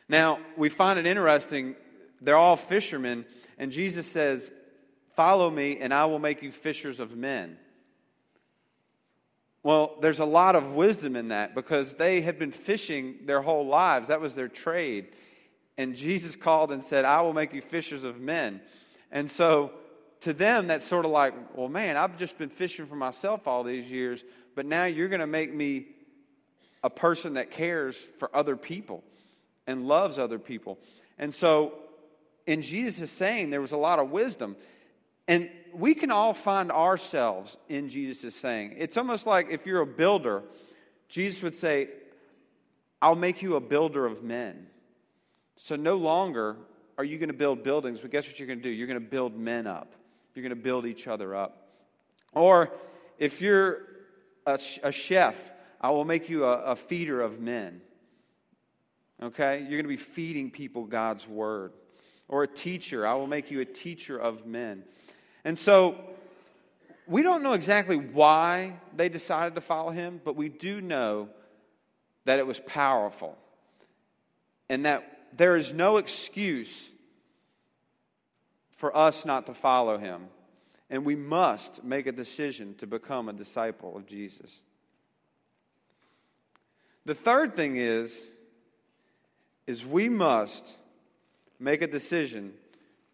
Now, 0.09 0.41
we 0.57 0.69
find 0.69 0.99
it 0.99 1.07
interesting. 1.07 1.77
They're 2.21 2.37
all 2.37 2.57
fishermen, 2.57 3.25
and 3.57 3.71
Jesus 3.71 4.07
says, 4.07 4.51
Follow 5.15 5.49
me, 5.49 5.79
and 5.79 5.95
I 5.95 6.07
will 6.07 6.19
make 6.19 6.43
you 6.43 6.51
fishers 6.51 6.99
of 6.99 7.17
men. 7.17 7.57
Well, 9.67 9.97
there's 10.01 10.21
a 10.21 10.25
lot 10.25 10.55
of 10.55 10.75
wisdom 10.75 11.17
in 11.17 11.27
that 11.31 11.57
because 11.57 11.95
they 11.95 12.21
had 12.21 12.39
been 12.39 12.53
fishing 12.53 13.17
their 13.25 13.43
whole 13.43 13.67
lives. 13.67 14.07
That 14.07 14.21
was 14.21 14.37
their 14.37 14.47
trade. 14.47 15.09
And 15.77 15.97
Jesus 15.97 16.37
called 16.37 16.71
and 16.71 16.85
said, 16.85 17.05
I 17.05 17.23
will 17.23 17.33
make 17.33 17.53
you 17.53 17.61
fishers 17.61 18.05
of 18.05 18.21
men. 18.21 18.61
And 19.11 19.29
so 19.29 19.73
to 20.21 20.33
them, 20.33 20.69
that's 20.69 20.85
sort 20.85 21.05
of 21.05 21.11
like, 21.11 21.35
well, 21.57 21.67
man, 21.67 21.97
I've 21.97 22.17
just 22.17 22.39
been 22.39 22.49
fishing 22.49 22.87
for 22.87 22.95
myself 22.95 23.49
all 23.49 23.65
these 23.65 23.91
years, 23.91 24.23
but 24.55 24.67
now 24.67 24.85
you're 24.85 25.09
going 25.09 25.19
to 25.19 25.27
make 25.27 25.53
me 25.53 25.87
a 26.85 26.89
person 26.89 27.35
that 27.35 27.51
cares 27.51 27.97
for 28.21 28.31
other 28.33 28.55
people 28.55 29.03
and 29.67 29.89
loves 29.89 30.17
other 30.17 30.39
people. 30.39 30.79
And 31.19 31.35
so 31.35 31.75
in 32.47 32.63
Jesus' 32.63 33.11
saying, 33.11 33.51
there 33.51 33.61
was 33.61 33.73
a 33.73 33.77
lot 33.77 33.99
of 33.99 34.13
wisdom. 34.13 34.55
And 35.29 35.51
we 35.73 35.95
can 35.95 36.11
all 36.11 36.35
find 36.35 36.73
ourselves 36.73 37.57
in 37.69 37.89
Jesus' 37.89 38.35
saying. 38.35 38.75
It's 38.79 38.97
almost 38.97 39.27
like 39.27 39.49
if 39.51 39.67
you're 39.67 39.83
a 39.83 39.87
builder, 39.87 40.43
Jesus 41.09 41.43
would 41.43 41.55
say, 41.55 41.89
I'll 43.03 43.15
make 43.15 43.43
you 43.43 43.57
a 43.57 43.61
builder 43.61 44.07
of 44.07 44.23
men. 44.23 44.67
So 45.57 45.77
no 45.77 45.97
longer 45.97 46.57
are 46.99 47.05
you 47.05 47.19
going 47.19 47.29
to 47.29 47.35
build 47.35 47.63
buildings, 47.63 48.01
but 48.01 48.11
guess 48.11 48.27
what 48.27 48.39
you're 48.39 48.47
going 48.47 48.59
to 48.59 48.63
do? 48.63 48.71
You're 48.71 48.87
going 48.87 49.01
to 49.01 49.07
build 49.07 49.37
men 49.37 49.67
up. 49.67 49.93
You're 50.35 50.43
going 50.43 50.51
to 50.51 50.63
build 50.63 50.87
each 50.87 51.07
other 51.07 51.35
up. 51.35 51.69
Or 52.33 52.73
if 53.19 53.41
you're 53.41 53.83
a, 54.47 54.59
a 54.83 54.93
chef, 54.93 55.53
I 55.81 55.91
will 55.91 56.05
make 56.05 56.29
you 56.29 56.45
a, 56.45 56.63
a 56.63 56.77
feeder 56.77 57.21
of 57.21 57.41
men. 57.41 57.81
Okay? 59.23 59.61
You're 59.61 59.83
going 59.83 59.85
to 59.85 59.89
be 59.89 59.97
feeding 59.97 60.51
people 60.51 60.85
God's 60.85 61.27
word. 61.29 61.73
Or 62.29 62.43
a 62.43 62.49
teacher, 62.49 63.07
I 63.07 63.15
will 63.15 63.27
make 63.27 63.51
you 63.51 63.61
a 63.61 63.65
teacher 63.65 64.19
of 64.19 64.47
men. 64.47 64.85
And 65.47 65.57
so 65.57 65.95
we 67.07 67.23
don't 67.23 67.45
know 67.45 67.53
exactly 67.53 67.97
why 67.97 68.81
they 68.97 69.09
decided 69.09 69.55
to 69.55 69.61
follow 69.61 69.93
him, 69.93 70.21
but 70.25 70.35
we 70.35 70.49
do 70.49 70.81
know 70.81 71.29
that 72.25 72.41
it 72.41 72.47
was 72.49 72.59
powerful 72.59 73.39
and 74.69 74.85
that 74.87 75.05
there 75.37 75.57
is 75.57 75.73
no 75.73 75.99
excuse 75.99 76.91
for 78.73 78.95
us 78.97 79.25
not 79.25 79.47
to 79.47 79.55
follow 79.55 79.99
him. 79.99 80.27
And 80.91 81.05
we 81.05 81.15
must 81.15 81.85
make 81.85 82.09
a 82.09 82.13
decision 82.13 82.75
to 82.79 82.89
become 82.89 83.29
a 83.29 83.33
disciple 83.33 83.97
of 83.97 84.05
Jesus. 84.05 84.53
The 87.05 87.15
third 87.15 87.55
thing 87.55 87.77
is 87.77 88.27
is 89.69 89.87
we 89.87 90.09
must 90.09 90.77
make 91.61 91.83
a 91.83 91.87
decision 91.87 92.53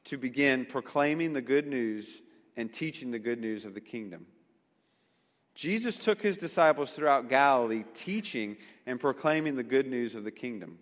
to 0.04 0.16
begin 0.16 0.64
proclaiming 0.66 1.32
the 1.32 1.42
good 1.42 1.66
news 1.66 2.23
and 2.56 2.73
teaching 2.73 3.11
the 3.11 3.18
good 3.18 3.40
news 3.40 3.64
of 3.64 3.75
the 3.75 3.80
kingdom. 3.80 4.26
Jesus 5.54 5.99
took 5.99 6.21
his 6.21 6.37
disciples 6.37 6.90
throughout 6.90 7.28
Galilee, 7.28 7.85
teaching 7.94 8.56
and 8.87 8.99
proclaiming 8.99 9.54
the 9.54 9.62
good 9.62 9.87
news 9.87 10.14
of 10.14 10.25
the 10.25 10.30
kingdom. 10.30 10.78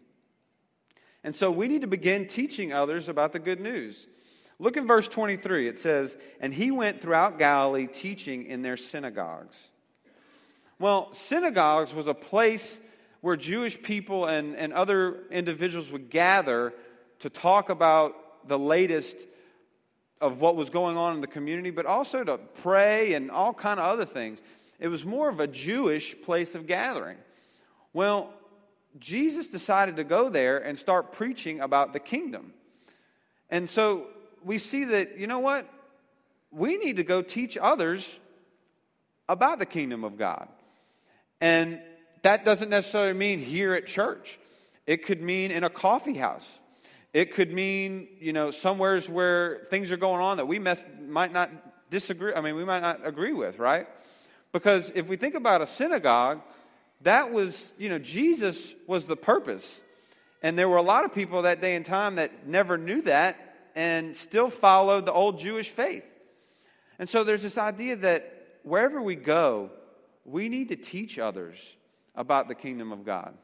And 1.25 1.35
so 1.35 1.51
we 1.51 1.69
need 1.69 1.83
to 1.83 1.87
begin 1.87 2.27
teaching 2.27 2.73
others 2.73 3.09
about 3.09 3.33
the 3.33 3.39
good 3.39 3.61
news. 3.61 4.07
Look 4.59 4.77
in 4.77 4.87
verse 4.87 5.09
23. 5.09 5.69
It 5.69 5.79
says, 5.79 6.17
And 6.41 6.55
he 6.55 6.71
went 6.71 7.01
throughout 7.01 7.39
Galilee 7.39 7.87
teaching 7.87 8.47
in 8.47 8.63
their 8.63 8.77
synagogues. 8.77 9.57
Well, 10.79 11.13
synagogues 11.13 11.93
was 11.93 12.07
a 12.07 12.15
place 12.15 12.81
where 13.21 13.37
Jewish 13.37 13.81
people 13.83 14.27
and, 14.27 14.57
and 14.57 14.73
other 14.73 15.25
individuals 15.31 15.93
would 15.93 16.09
gather 16.09 16.73
to 17.19 17.29
talk 17.29 17.69
about 17.69 18.17
the 18.47 18.59
latest 18.59 19.17
of 20.21 20.41
what 20.41 20.57
was 20.57 20.71
going 20.71 20.97
on 20.97 21.15
in 21.15 21.21
the 21.21 21.27
community, 21.27 21.71
but 21.71 21.87
also 21.87 22.23
to 22.23 22.39
pray 22.63 23.15
and 23.15 23.31
all 23.31 23.55
kind 23.55 23.81
of 23.81 23.87
other 23.87 24.05
things. 24.05 24.41
It 24.79 24.89
was 24.89 25.05
more 25.05 25.29
of 25.29 25.41
a 25.41 25.47
Jewish 25.47 26.21
place 26.23 26.55
of 26.55 26.67
gathering. 26.67 27.17
Well, 27.93 28.33
Jesus 28.99 29.47
decided 29.47 29.97
to 29.97 30.05
go 30.05 30.29
there 30.29 30.59
and 30.59 30.79
start 30.79 31.13
preaching 31.13 31.61
about 31.61 31.93
the 31.93 32.01
kingdom. 32.01 32.53
And 33.49 33.69
so 33.69 34.07
we 34.45 34.59
see 34.59 34.85
that, 34.85 35.19
you 35.19 35.27
know 35.27 35.39
what? 35.39 35.69
We 36.51 36.77
need 36.77 36.97
to 36.97 37.05
go 37.05 37.23
teach 37.23 37.57
others 37.57 38.19
about 39.29 39.59
the 39.59 39.67
kingdom 39.67 40.05
of 40.05 40.19
God. 40.19 40.49
And 41.41 41.81
that 42.23 42.45
doesn't 42.45 42.69
necessarily 42.69 43.15
mean 43.15 43.41
here 43.41 43.75
at 43.75 43.87
church, 43.87 44.39
it 44.87 45.05
could 45.07 45.23
mean 45.23 45.51
in 45.51 45.65
a 45.65 45.71
coffee 45.71 46.15
house. 46.15 46.49
It 47.13 47.35
could 47.35 47.53
mean, 47.53 48.09
you 48.21 48.33
know, 48.33 48.51
somewheres 48.51 49.09
where 49.09 49.67
things 49.71 49.91
are 49.91 49.97
going 49.97 50.21
on 50.21 50.37
that 50.37 50.47
we 50.47 50.59
mess, 50.59 50.85
might 51.09 51.33
not 51.33 51.51
disagree, 51.91 52.33
I 52.33 52.41
mean, 52.41 52.55
we 52.55 52.65
might 52.65 52.81
not 52.81 53.05
agree 53.05 53.33
with, 53.33 53.59
right? 53.59 53.89
Because 54.53 54.93
if 54.95 55.07
we 55.07 55.17
think 55.17 55.35
about 55.35 55.61
a 55.61 55.67
synagogue, 55.67 56.41
that 57.03 57.33
was, 57.33 57.71
you 57.79 57.89
know, 57.89 57.99
Jesus 57.99 58.75
was 58.87 59.07
the 59.07 59.17
purpose. 59.17 59.81
And 60.43 60.57
there 60.57 60.69
were 60.69 60.77
a 60.77 60.83
lot 60.83 61.05
of 61.05 61.15
people 61.15 61.43
that 61.43 61.61
day 61.61 61.75
and 61.75 61.85
time 61.85 62.17
that 62.17 62.47
never 62.47 62.79
knew 62.79 63.03
that 63.03 63.37
and 63.75 64.17
still 64.17 64.51
followed 64.51 65.07
the 65.07 65.13
old 65.13 65.39
Jewish 65.39 65.69
faith. 65.69 66.05
And 66.99 67.09
so 67.09 67.25
there's 67.25 67.43
this 67.43 67.59
idea 67.59 67.97
that 67.97 68.59
wherever 68.63 69.01
we 69.01 69.17
go, 69.17 69.71
we 70.25 70.49
need 70.49 70.69
to 70.69 70.77
teach 70.77 71.19
others 71.19 71.59
about 72.15 72.49
the 72.49 72.55
kingdom 72.55 72.93
of 72.93 73.05
God. 73.05 73.35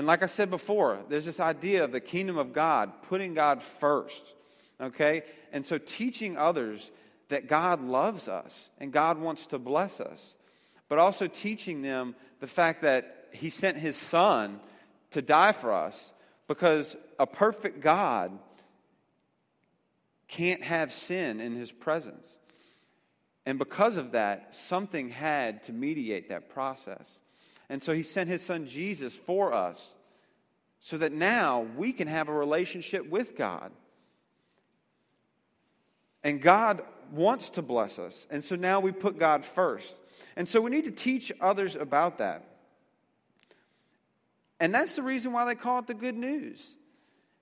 And 0.00 0.06
like 0.06 0.22
I 0.22 0.26
said 0.28 0.48
before, 0.48 1.00
there's 1.10 1.26
this 1.26 1.40
idea 1.40 1.84
of 1.84 1.92
the 1.92 2.00
kingdom 2.00 2.38
of 2.38 2.54
God, 2.54 2.90
putting 3.02 3.34
God 3.34 3.62
first. 3.62 4.32
Okay? 4.80 5.24
And 5.52 5.66
so 5.66 5.76
teaching 5.76 6.38
others 6.38 6.90
that 7.28 7.48
God 7.48 7.82
loves 7.82 8.26
us 8.26 8.70
and 8.78 8.94
God 8.94 9.18
wants 9.18 9.48
to 9.48 9.58
bless 9.58 10.00
us, 10.00 10.34
but 10.88 10.98
also 10.98 11.26
teaching 11.26 11.82
them 11.82 12.14
the 12.38 12.46
fact 12.46 12.80
that 12.80 13.26
He 13.32 13.50
sent 13.50 13.76
His 13.76 13.94
Son 13.94 14.60
to 15.10 15.20
die 15.20 15.52
for 15.52 15.70
us 15.70 16.12
because 16.48 16.96
a 17.18 17.26
perfect 17.26 17.82
God 17.82 18.32
can't 20.28 20.62
have 20.62 20.94
sin 20.94 21.42
in 21.42 21.54
His 21.54 21.70
presence. 21.70 22.38
And 23.44 23.58
because 23.58 23.98
of 23.98 24.12
that, 24.12 24.54
something 24.54 25.10
had 25.10 25.64
to 25.64 25.74
mediate 25.74 26.30
that 26.30 26.48
process. 26.48 27.20
And 27.70 27.82
so 27.82 27.94
He 27.94 28.02
sent 28.02 28.28
His 28.28 28.42
Son 28.42 28.66
Jesus 28.66 29.14
for 29.14 29.54
us 29.54 29.94
so 30.80 30.98
that 30.98 31.12
now 31.12 31.66
we 31.76 31.92
can 31.92 32.08
have 32.08 32.28
a 32.28 32.32
relationship 32.32 33.08
with 33.08 33.36
God. 33.36 33.70
And 36.22 36.42
God 36.42 36.82
wants 37.12 37.50
to 37.50 37.62
bless 37.62 37.98
us. 37.98 38.26
And 38.30 38.42
so 38.44 38.56
now 38.56 38.80
we 38.80 38.92
put 38.92 39.18
God 39.18 39.44
first. 39.44 39.94
And 40.36 40.48
so 40.48 40.60
we 40.60 40.70
need 40.70 40.84
to 40.84 40.90
teach 40.90 41.32
others 41.40 41.76
about 41.76 42.18
that. 42.18 42.44
And 44.58 44.74
that's 44.74 44.96
the 44.96 45.02
reason 45.02 45.32
why 45.32 45.44
they 45.46 45.54
call 45.54 45.78
it 45.78 45.86
the 45.86 45.94
good 45.94 46.16
news, 46.16 46.74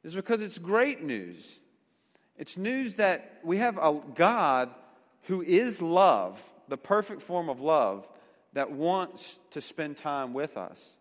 is 0.04 0.14
because 0.14 0.40
it's 0.40 0.58
great 0.58 1.02
news. 1.02 1.52
It's 2.36 2.56
news 2.56 2.94
that 2.94 3.40
we 3.42 3.56
have 3.56 3.78
a 3.78 4.00
God 4.14 4.70
who 5.22 5.42
is 5.42 5.82
love, 5.82 6.40
the 6.68 6.76
perfect 6.76 7.22
form 7.22 7.48
of 7.48 7.60
love, 7.60 8.06
that 8.58 8.72
wants 8.72 9.38
to 9.52 9.60
spend 9.60 9.96
time 9.96 10.34
with 10.34 10.56
us. 10.56 10.96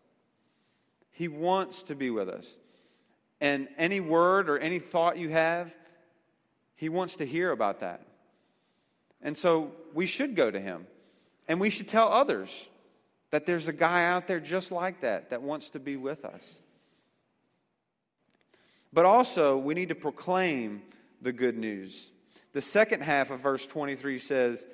He 1.09 1.27
wants 1.27 1.81
to 1.81 1.95
be 1.95 2.11
with 2.11 2.29
us. 2.29 2.45
And 3.41 3.67
any 3.79 3.99
word 3.99 4.47
or 4.47 4.59
any 4.59 4.77
thought 4.77 5.17
you 5.17 5.29
have, 5.29 5.73
He 6.75 6.87
wants 6.87 7.15
to 7.15 7.25
hear 7.25 7.49
about 7.49 7.79
that. 7.79 8.05
And 9.23 9.35
so 9.35 9.71
we 9.95 10.05
should 10.05 10.35
go 10.35 10.51
to 10.51 10.59
Him. 10.59 10.85
And 11.47 11.59
we 11.59 11.71
should 11.71 11.87
tell 11.87 12.09
others 12.13 12.51
that 13.31 13.47
there's 13.47 13.67
a 13.67 13.73
guy 13.73 14.05
out 14.05 14.27
there 14.27 14.39
just 14.39 14.71
like 14.71 15.01
that 15.01 15.31
that 15.31 15.41
wants 15.41 15.71
to 15.71 15.79
be 15.79 15.95
with 15.95 16.25
us. 16.25 16.61
But 18.93 19.05
also, 19.05 19.57
we 19.57 19.73
need 19.73 19.89
to 19.89 19.95
proclaim 19.95 20.83
the 21.23 21.33
good 21.33 21.57
news. 21.57 22.11
The 22.53 22.61
second 22.61 23.01
half 23.01 23.31
of 23.31 23.39
verse 23.39 23.65
23 23.65 24.19
says, 24.19 24.67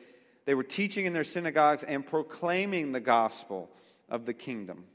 They 0.45 0.53
were 0.53 0.63
teaching 0.63 1.05
in 1.05 1.13
their 1.13 1.23
synagogues 1.23 1.83
and 1.83 2.05
proclaiming 2.05 2.91
the 2.91 2.99
gospel 2.99 3.69
of 4.09 4.25
the 4.25 4.33
kingdom. 4.33 4.85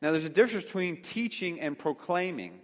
Now, 0.00 0.12
there's 0.12 0.24
a 0.24 0.30
difference 0.30 0.64
between 0.64 1.02
teaching 1.02 1.60
and 1.60 1.76
proclaiming. 1.78 2.60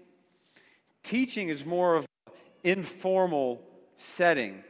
Teaching 1.02 1.48
is 1.48 1.64
more 1.64 1.96
of 1.96 2.06
an 2.26 2.32
informal 2.62 3.62
setting, 3.96 4.62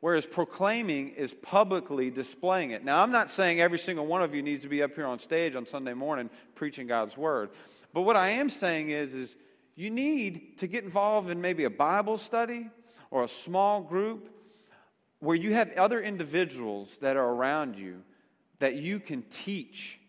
whereas 0.00 0.26
proclaiming 0.26 1.10
is 1.10 1.32
publicly 1.32 2.10
displaying 2.10 2.70
it. 2.70 2.84
Now, 2.84 3.02
I'm 3.02 3.10
not 3.10 3.30
saying 3.30 3.60
every 3.60 3.78
single 3.78 4.06
one 4.06 4.22
of 4.22 4.34
you 4.34 4.42
needs 4.42 4.62
to 4.62 4.68
be 4.68 4.82
up 4.82 4.94
here 4.94 5.06
on 5.06 5.18
stage 5.18 5.54
on 5.54 5.66
Sunday 5.66 5.94
morning 5.94 6.30
preaching 6.54 6.86
God's 6.86 7.16
word. 7.16 7.50
But 7.92 8.02
what 8.02 8.16
I 8.16 8.30
am 8.30 8.50
saying 8.50 8.90
is, 8.90 9.14
is 9.14 9.36
you 9.74 9.90
need 9.90 10.58
to 10.58 10.66
get 10.66 10.84
involved 10.84 11.30
in 11.30 11.40
maybe 11.40 11.64
a 11.64 11.70
Bible 11.70 12.18
study 12.18 12.68
or 13.10 13.24
a 13.24 13.28
small 13.28 13.80
group 13.80 14.28
where 15.22 15.36
you 15.36 15.54
have 15.54 15.70
other 15.74 16.02
individuals 16.02 16.98
that 17.00 17.16
are 17.16 17.28
around 17.28 17.76
you 17.76 18.02
that 18.58 18.74
you 18.74 18.98
can 18.98 19.22
teach 19.22 20.00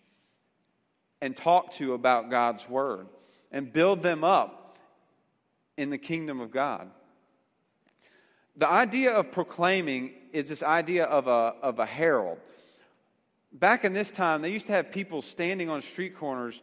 and 1.22 1.38
talk 1.38 1.72
to 1.74 1.94
about 1.94 2.32
God's 2.32 2.68
Word 2.68 3.06
and 3.52 3.72
build 3.72 4.02
them 4.02 4.24
up 4.24 4.80
in 5.78 5.92
the 5.92 6.00
kingdom 6.00 6.42
of 6.42 6.50
God. 6.50 6.90
The 8.58 8.68
idea 8.68 9.12
of 9.12 9.32
proclaiming 9.32 10.14
is 10.32 10.50
this 10.50 10.64
idea 10.64 11.04
of 11.04 11.28
a, 11.28 11.54
of 11.62 11.78
a 11.78 11.86
herald. 11.86 12.40
Back 13.52 13.86
in 13.86 13.94
this 13.94 14.10
time, 14.10 14.42
they 14.42 14.50
used 14.50 14.66
to 14.66 14.74
have 14.74 14.92
people 14.92 15.22
standing 15.22 15.70
on 15.70 15.84
street 15.84 16.18
corners, 16.18 16.60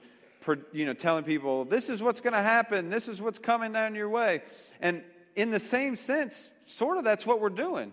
you 0.72 0.86
know, 0.86 0.92
telling 0.92 1.22
people, 1.22 1.64
this 1.64 1.88
is 1.88 2.02
what's 2.02 2.20
going 2.20 2.32
to 2.32 2.42
happen, 2.42 2.90
this 2.90 3.06
is 3.06 3.22
what's 3.22 3.38
coming 3.38 3.72
down 3.72 3.94
your 3.94 4.08
way. 4.08 4.42
And 4.80 5.04
in 5.36 5.52
the 5.52 5.60
same 5.60 5.94
sense, 5.94 6.50
sort 6.66 6.98
of 6.98 7.04
that's 7.04 7.24
what 7.24 7.40
we're 7.40 7.48
doing. 7.48 7.92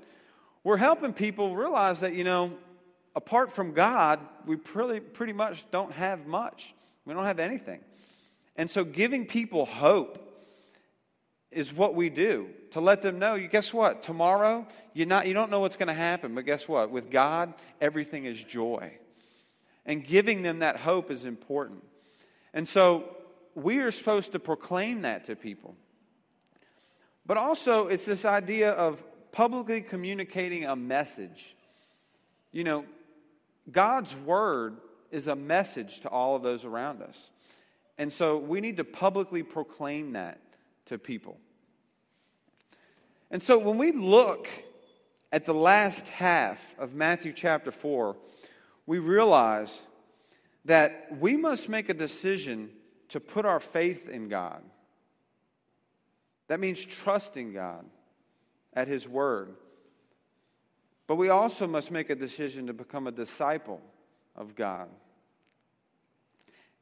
We're 0.67 0.75
helping 0.75 1.13
people 1.13 1.55
realize 1.55 2.01
that, 2.01 2.13
you 2.13 2.25
know, 2.25 2.51
apart 3.15 3.53
from 3.53 3.71
God, 3.71 4.19
we 4.45 4.57
pretty, 4.57 4.99
pretty 4.99 5.31
much 5.31 5.65
don't 5.71 5.93
have 5.93 6.27
much. 6.27 6.75
We 7.05 7.13
don't 7.13 7.23
have 7.23 7.39
anything. 7.39 7.79
And 8.57 8.69
so 8.69 8.83
giving 8.83 9.25
people 9.25 9.65
hope 9.65 10.29
is 11.51 11.71
what 11.71 11.95
we 11.95 12.09
do 12.09 12.49
to 12.71 12.81
let 12.81 13.01
them 13.01 13.17
know 13.17 13.35
you 13.35 13.47
guess 13.47 13.73
what? 13.73 14.03
Tomorrow 14.03 14.67
you 14.93 15.05
not 15.05 15.25
you 15.25 15.33
don't 15.33 15.49
know 15.49 15.61
what's 15.61 15.77
going 15.77 15.87
to 15.87 15.93
happen 15.93 16.35
but 16.35 16.45
guess 16.45 16.67
what? 16.67 16.91
With 16.91 17.09
god 17.11 17.53
everything 17.79 18.25
is 18.25 18.43
joy. 18.43 18.91
And 19.85 20.05
giving 20.05 20.41
them 20.41 20.59
that 20.59 20.75
hope 20.75 21.11
is 21.11 21.23
important. 21.23 21.81
And 22.53 22.67
so 22.67 23.15
we 23.55 23.79
are 23.79 23.91
supposed 23.93 24.33
to 24.33 24.39
proclaim 24.39 25.03
that 25.03 25.23
to 25.27 25.37
people. 25.37 25.77
But 27.25 27.37
also 27.37 27.87
it's 27.87 28.03
this 28.03 28.25
idea 28.25 28.71
of 28.71 29.01
publicly 29.37 29.81
communicating 29.81 30.65
a 30.65 30.75
message 30.75 31.55
you 32.51 32.63
know 32.63 32.83
God's 33.71 34.15
word 34.15 34.77
is 35.11 35.27
a 35.27 35.35
message 35.35 35.99
to 35.99 36.09
all 36.09 36.35
of 36.35 36.41
those 36.41 36.65
around 36.65 37.03
us. 37.03 37.29
And 37.97 38.11
so 38.11 38.37
we 38.37 38.61
need 38.61 38.77
to 38.77 38.83
publicly 38.83 39.43
proclaim 39.43 40.13
that 40.13 40.39
to 40.85 40.97
people. 40.97 41.37
And 43.29 43.41
so 43.41 43.57
when 43.57 43.77
we 43.77 43.91
look 43.91 44.47
at 45.31 45.45
the 45.45 45.53
last 45.53 46.07
half 46.07 46.75
of 46.79 46.93
Matthew 46.93 47.33
chapter 47.33 47.71
4, 47.71 48.15
we 48.85 48.99
realize 48.99 49.81
that 50.65 51.07
we 51.19 51.35
must 51.35 51.67
make 51.69 51.89
a 51.89 51.93
decision 51.93 52.69
to 53.09 53.19
put 53.19 53.45
our 53.45 53.59
faith 53.59 54.07
in 54.09 54.29
God. 54.29 54.63
That 56.47 56.59
means 56.59 56.83
trusting 56.83 57.53
God 57.53 57.85
at 58.77 58.87
His 58.87 59.07
Word. 59.07 59.55
But 61.07 61.15
we 61.15 61.29
also 61.29 61.65
must 61.65 61.89
make 61.89 62.11
a 62.11 62.15
decision 62.15 62.67
to 62.67 62.73
become 62.73 63.07
a 63.07 63.11
disciple 63.11 63.81
of 64.35 64.55
God. 64.55 64.87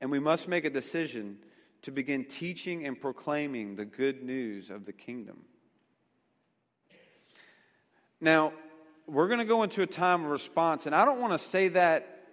And 0.01 0.11
we 0.11 0.19
must 0.19 0.49
make 0.49 0.65
a 0.65 0.69
decision 0.69 1.37
to 1.83 1.91
begin 1.91 2.25
teaching 2.25 2.85
and 2.85 2.99
proclaiming 2.99 3.77
the 3.77 3.85
good 3.85 4.23
news 4.23 4.69
of 4.69 4.85
the 4.85 4.91
kingdom. 4.91 5.37
Now, 8.19 8.51
we're 9.07 9.27
going 9.27 9.39
to 9.39 9.45
go 9.45 9.63
into 9.63 9.81
a 9.81 9.87
time 9.87 10.25
of 10.25 10.31
response, 10.31 10.87
and 10.87 10.93
I 10.93 11.05
don't 11.05 11.21
want 11.21 11.31
to 11.31 11.39
say 11.39 11.69
that 11.69 12.23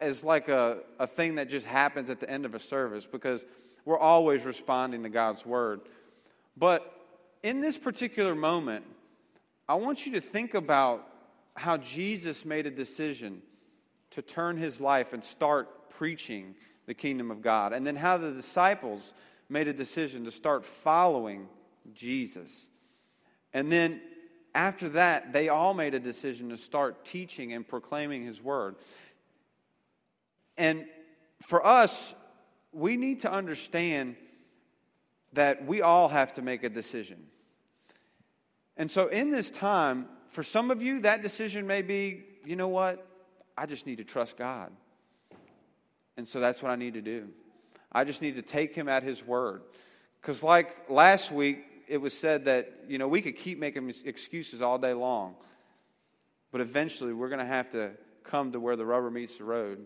as 0.00 0.24
like 0.24 0.48
a, 0.48 0.78
a 0.98 1.06
thing 1.06 1.34
that 1.34 1.50
just 1.50 1.66
happens 1.66 2.08
at 2.08 2.20
the 2.20 2.30
end 2.30 2.46
of 2.46 2.54
a 2.54 2.60
service 2.60 3.04
because 3.04 3.44
we're 3.84 3.98
always 3.98 4.44
responding 4.44 5.02
to 5.02 5.10
God's 5.10 5.44
word. 5.44 5.80
But 6.56 6.97
in 7.42 7.60
this 7.60 7.76
particular 7.78 8.34
moment, 8.34 8.84
I 9.68 9.74
want 9.74 10.06
you 10.06 10.12
to 10.12 10.20
think 10.20 10.54
about 10.54 11.06
how 11.54 11.76
Jesus 11.76 12.44
made 12.44 12.66
a 12.66 12.70
decision 12.70 13.42
to 14.12 14.22
turn 14.22 14.56
his 14.56 14.80
life 14.80 15.12
and 15.12 15.22
start 15.22 15.90
preaching 15.90 16.54
the 16.86 16.94
kingdom 16.94 17.30
of 17.30 17.42
God, 17.42 17.72
and 17.72 17.86
then 17.86 17.96
how 17.96 18.16
the 18.16 18.30
disciples 18.30 19.12
made 19.48 19.68
a 19.68 19.72
decision 19.72 20.24
to 20.24 20.30
start 20.30 20.64
following 20.64 21.48
Jesus. 21.92 22.66
And 23.52 23.70
then 23.70 24.00
after 24.54 24.88
that, 24.90 25.32
they 25.32 25.48
all 25.48 25.74
made 25.74 25.94
a 25.94 26.00
decision 26.00 26.48
to 26.48 26.56
start 26.56 27.04
teaching 27.04 27.52
and 27.52 27.66
proclaiming 27.66 28.24
his 28.24 28.42
word. 28.42 28.76
And 30.56 30.86
for 31.42 31.64
us, 31.64 32.14
we 32.72 32.96
need 32.96 33.20
to 33.20 33.32
understand 33.32 34.16
that 35.32 35.64
we 35.64 35.82
all 35.82 36.08
have 36.08 36.34
to 36.34 36.42
make 36.42 36.64
a 36.64 36.68
decision. 36.68 37.26
And 38.76 38.90
so, 38.90 39.08
in 39.08 39.30
this 39.30 39.50
time, 39.50 40.06
for 40.30 40.42
some 40.42 40.70
of 40.70 40.82
you, 40.82 41.00
that 41.00 41.22
decision 41.22 41.66
may 41.66 41.82
be 41.82 42.24
you 42.48 42.56
know 42.56 42.68
what? 42.68 43.06
I 43.58 43.66
just 43.66 43.86
need 43.86 43.98
to 43.98 44.04
trust 44.04 44.38
God. 44.38 44.72
And 46.16 46.26
so 46.26 46.40
that's 46.40 46.62
what 46.62 46.72
I 46.72 46.76
need 46.76 46.94
to 46.94 47.02
do. 47.02 47.28
I 47.92 48.04
just 48.04 48.22
need 48.22 48.36
to 48.36 48.42
take 48.42 48.74
him 48.74 48.88
at 48.88 49.02
his 49.02 49.24
word. 49.24 49.62
Because, 50.20 50.42
like 50.42 50.88
last 50.88 51.30
week, 51.30 51.64
it 51.86 51.98
was 51.98 52.16
said 52.16 52.46
that, 52.46 52.84
you 52.88 52.96
know, 52.96 53.06
we 53.06 53.20
could 53.20 53.36
keep 53.36 53.58
making 53.58 53.92
excuses 54.04 54.62
all 54.62 54.78
day 54.78 54.94
long. 54.94 55.34
But 56.50 56.62
eventually, 56.62 57.12
we're 57.12 57.28
going 57.28 57.38
to 57.38 57.44
have 57.44 57.68
to 57.70 57.92
come 58.24 58.52
to 58.52 58.60
where 58.60 58.76
the 58.76 58.86
rubber 58.86 59.10
meets 59.10 59.36
the 59.36 59.44
road. 59.44 59.84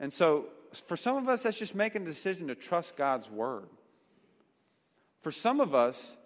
And 0.00 0.10
so, 0.10 0.46
for 0.86 0.96
some 0.96 1.16
of 1.16 1.28
us, 1.28 1.42
that's 1.42 1.58
just 1.58 1.74
making 1.74 2.02
a 2.02 2.06
decision 2.06 2.48
to 2.48 2.54
trust 2.54 2.96
God's 2.96 3.30
word. 3.30 3.68
For 5.20 5.30
some 5.30 5.60
of 5.60 5.74
us, 5.74 6.16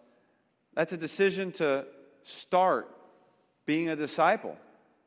that's 0.75 0.93
a 0.93 0.97
decision 0.97 1.53
to 1.53 1.87
start 2.23 2.89
being 3.67 3.89
a 3.89 3.97
disciple 3.97 4.57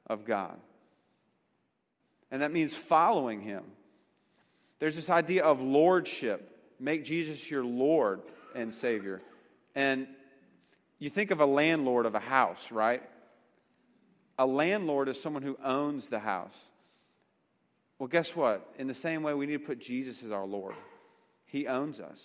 of 0.07 0.25
God. 0.25 0.57
And 2.31 2.41
that 2.41 2.51
means 2.51 2.75
following 2.75 3.41
Him. 3.41 3.63
There's 4.79 4.95
this 4.95 5.09
idea 5.09 5.43
of 5.43 5.61
lordship. 5.61 6.53
Make 6.79 7.05
Jesus 7.05 7.49
your 7.49 7.63
Lord 7.63 8.21
and 8.55 8.73
Savior. 8.73 9.21
And 9.75 10.07
you 10.99 11.09
think 11.09 11.31
of 11.31 11.39
a 11.39 11.45
landlord 11.45 12.05
of 12.05 12.15
a 12.15 12.19
house, 12.19 12.71
right? 12.71 13.03
A 14.37 14.45
landlord 14.45 15.09
is 15.09 15.21
someone 15.21 15.43
who 15.43 15.57
owns 15.63 16.07
the 16.07 16.19
house. 16.19 16.55
Well, 17.99 18.07
guess 18.07 18.35
what? 18.35 18.73
In 18.77 18.87
the 18.87 18.93
same 18.93 19.23
way, 19.23 19.33
we 19.33 19.47
need 19.47 19.53
to 19.53 19.65
put 19.65 19.79
Jesus 19.79 20.21
as 20.23 20.31
our 20.31 20.45
Lord. 20.45 20.75
He 21.45 21.67
owns 21.67 21.99
us, 21.99 22.21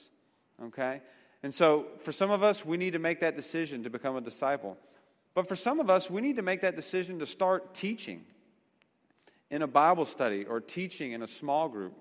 okay? 0.64 1.00
And 1.42 1.52
so, 1.52 1.86
for 2.02 2.12
some 2.12 2.30
of 2.30 2.42
us, 2.42 2.64
we 2.64 2.76
need 2.76 2.92
to 2.92 2.98
make 2.98 3.20
that 3.20 3.36
decision 3.36 3.82
to 3.82 3.90
become 3.90 4.16
a 4.16 4.20
disciple. 4.20 4.76
But 5.34 5.48
for 5.48 5.56
some 5.56 5.80
of 5.80 5.90
us, 5.90 6.08
we 6.08 6.20
need 6.20 6.36
to 6.36 6.42
make 6.42 6.60
that 6.60 6.76
decision 6.76 7.18
to 7.18 7.26
start 7.26 7.74
teaching 7.74 8.24
in 9.50 9.62
a 9.62 9.66
Bible 9.66 10.04
study 10.04 10.44
or 10.44 10.60
teaching 10.60 11.12
in 11.12 11.22
a 11.22 11.28
small 11.28 11.68
group. 11.68 11.94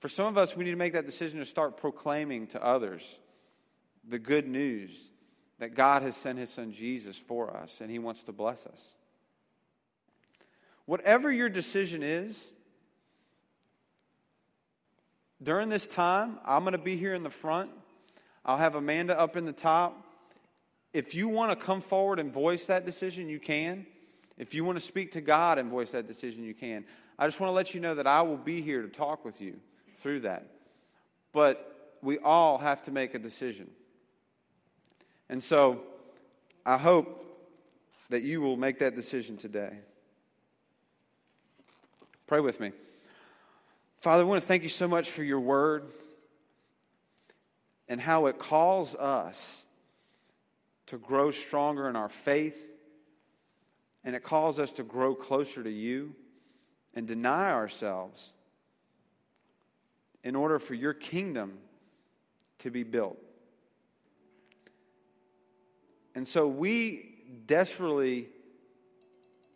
For 0.00 0.08
some 0.08 0.26
of 0.26 0.38
us, 0.38 0.56
we 0.56 0.64
need 0.64 0.70
to 0.70 0.76
make 0.76 0.94
that 0.94 1.06
decision 1.06 1.38
to 1.38 1.44
start 1.44 1.76
proclaiming 1.76 2.46
to 2.48 2.64
others 2.64 3.02
the 4.08 4.18
good 4.18 4.48
news 4.48 5.10
that 5.58 5.74
God 5.74 6.02
has 6.02 6.16
sent 6.16 6.38
his 6.38 6.50
son 6.50 6.72
Jesus 6.72 7.18
for 7.18 7.54
us 7.54 7.80
and 7.80 7.90
he 7.90 7.98
wants 7.98 8.22
to 8.24 8.32
bless 8.32 8.66
us. 8.66 8.88
Whatever 10.86 11.30
your 11.30 11.48
decision 11.48 12.02
is, 12.02 12.42
during 15.42 15.68
this 15.68 15.86
time, 15.86 16.38
I'm 16.44 16.64
going 16.64 16.72
to 16.72 16.78
be 16.78 16.96
here 16.96 17.14
in 17.14 17.22
the 17.22 17.30
front. 17.30 17.70
I'll 18.44 18.56
have 18.56 18.74
Amanda 18.74 19.18
up 19.18 19.36
in 19.36 19.44
the 19.44 19.52
top. 19.52 20.06
If 20.92 21.14
you 21.14 21.28
want 21.28 21.56
to 21.58 21.64
come 21.64 21.80
forward 21.80 22.18
and 22.18 22.32
voice 22.32 22.66
that 22.66 22.84
decision, 22.84 23.28
you 23.28 23.38
can. 23.38 23.86
If 24.38 24.54
you 24.54 24.64
want 24.64 24.78
to 24.78 24.84
speak 24.84 25.12
to 25.12 25.20
God 25.20 25.58
and 25.58 25.70
voice 25.70 25.90
that 25.90 26.08
decision, 26.08 26.42
you 26.42 26.54
can. 26.54 26.84
I 27.18 27.26
just 27.26 27.38
want 27.38 27.50
to 27.50 27.54
let 27.54 27.74
you 27.74 27.80
know 27.80 27.94
that 27.94 28.06
I 28.06 28.22
will 28.22 28.38
be 28.38 28.62
here 28.62 28.82
to 28.82 28.88
talk 28.88 29.24
with 29.24 29.40
you 29.40 29.56
through 29.98 30.20
that. 30.20 30.46
But 31.32 31.98
we 32.02 32.18
all 32.18 32.58
have 32.58 32.82
to 32.84 32.90
make 32.90 33.14
a 33.14 33.18
decision. 33.18 33.70
And 35.28 35.42
so 35.44 35.82
I 36.64 36.78
hope 36.78 37.24
that 38.08 38.22
you 38.22 38.40
will 38.40 38.56
make 38.56 38.78
that 38.80 38.96
decision 38.96 39.36
today. 39.36 39.78
Pray 42.26 42.40
with 42.40 42.58
me. 42.58 42.72
Father, 44.00 44.22
I 44.22 44.26
want 44.26 44.40
to 44.40 44.46
thank 44.46 44.62
you 44.62 44.68
so 44.68 44.88
much 44.88 45.10
for 45.10 45.22
your 45.22 45.40
word 45.40 45.84
and 47.90 48.00
how 48.00 48.26
it 48.26 48.38
calls 48.38 48.94
us 48.94 49.64
to 50.86 50.96
grow 50.96 51.32
stronger 51.32 51.88
in 51.88 51.96
our 51.96 52.08
faith, 52.08 52.70
and 54.04 54.14
it 54.14 54.22
calls 54.22 54.60
us 54.60 54.70
to 54.70 54.84
grow 54.84 55.12
closer 55.12 55.60
to 55.62 55.70
you 55.70 56.14
and 56.94 57.08
deny 57.08 57.50
ourselves 57.50 58.32
in 60.22 60.36
order 60.36 60.60
for 60.60 60.74
your 60.74 60.94
kingdom 60.94 61.58
to 62.60 62.70
be 62.70 62.84
built. 62.84 63.18
And 66.14 66.26
so 66.26 66.46
we 66.46 67.12
desperately 67.46 68.28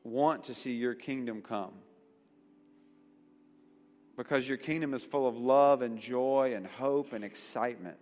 want 0.03 0.45
to 0.45 0.55
see 0.55 0.73
your 0.73 0.95
kingdom 0.95 1.41
come 1.41 1.73
because 4.17 4.49
your 4.49 4.59
kingdom 4.59 4.93
is 4.93 5.05
full 5.05 5.29
of 5.29 5.37
love 5.37 5.83
and 5.83 5.99
joy 5.99 6.55
and 6.57 6.67
hope 6.67 7.13
and 7.13 7.23
excitement. 7.23 7.97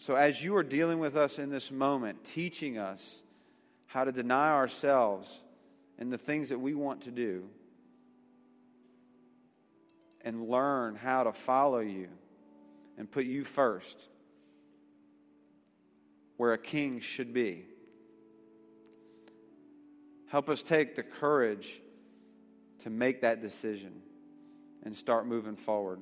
So, 0.00 0.14
as 0.14 0.42
you 0.42 0.56
are 0.56 0.62
dealing 0.62 0.98
with 0.98 1.14
us 1.14 1.38
in 1.38 1.50
this 1.50 1.70
moment, 1.70 2.24
teaching 2.24 2.78
us 2.78 3.18
how 3.84 4.04
to 4.04 4.10
deny 4.10 4.48
ourselves 4.48 5.40
and 5.98 6.10
the 6.10 6.16
things 6.16 6.48
that 6.48 6.58
we 6.58 6.72
want 6.72 7.02
to 7.02 7.10
do, 7.10 7.44
and 10.22 10.48
learn 10.48 10.94
how 10.94 11.24
to 11.24 11.34
follow 11.34 11.80
you 11.80 12.08
and 12.96 13.10
put 13.10 13.26
you 13.26 13.44
first 13.44 14.08
where 16.38 16.54
a 16.54 16.58
king 16.58 17.00
should 17.00 17.34
be. 17.34 17.66
Help 20.28 20.48
us 20.48 20.62
take 20.62 20.96
the 20.96 21.02
courage 21.02 21.78
to 22.84 22.88
make 22.88 23.20
that 23.20 23.42
decision 23.42 24.00
and 24.82 24.96
start 24.96 25.26
moving 25.26 25.56
forward. 25.56 26.00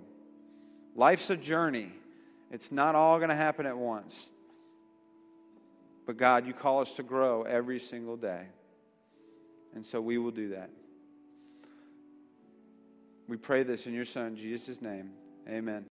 Life's 0.95 1.31
a 1.31 1.37
journey, 1.37 1.91
it's 2.51 2.73
not 2.73 2.95
all 2.95 3.19
going 3.19 3.29
to 3.31 3.37
happen 3.37 3.67
at 3.67 3.77
once. 3.77 4.27
But 6.07 6.17
God, 6.17 6.47
you 6.47 6.55
call 6.55 6.81
us 6.81 6.93
to 6.95 7.03
grow 7.03 7.43
every 7.43 7.79
single 7.79 8.17
day. 8.17 8.47
And 9.75 9.85
so 9.85 10.01
we 10.01 10.17
will 10.17 10.31
do 10.31 10.51
that. 10.51 10.71
We 13.29 13.37
pray 13.37 13.63
this 13.63 13.87
in 13.87 13.93
your 13.93 14.07
Son, 14.07 14.37
Jesus' 14.37 14.81
name. 14.81 15.11
Amen. 15.47 15.85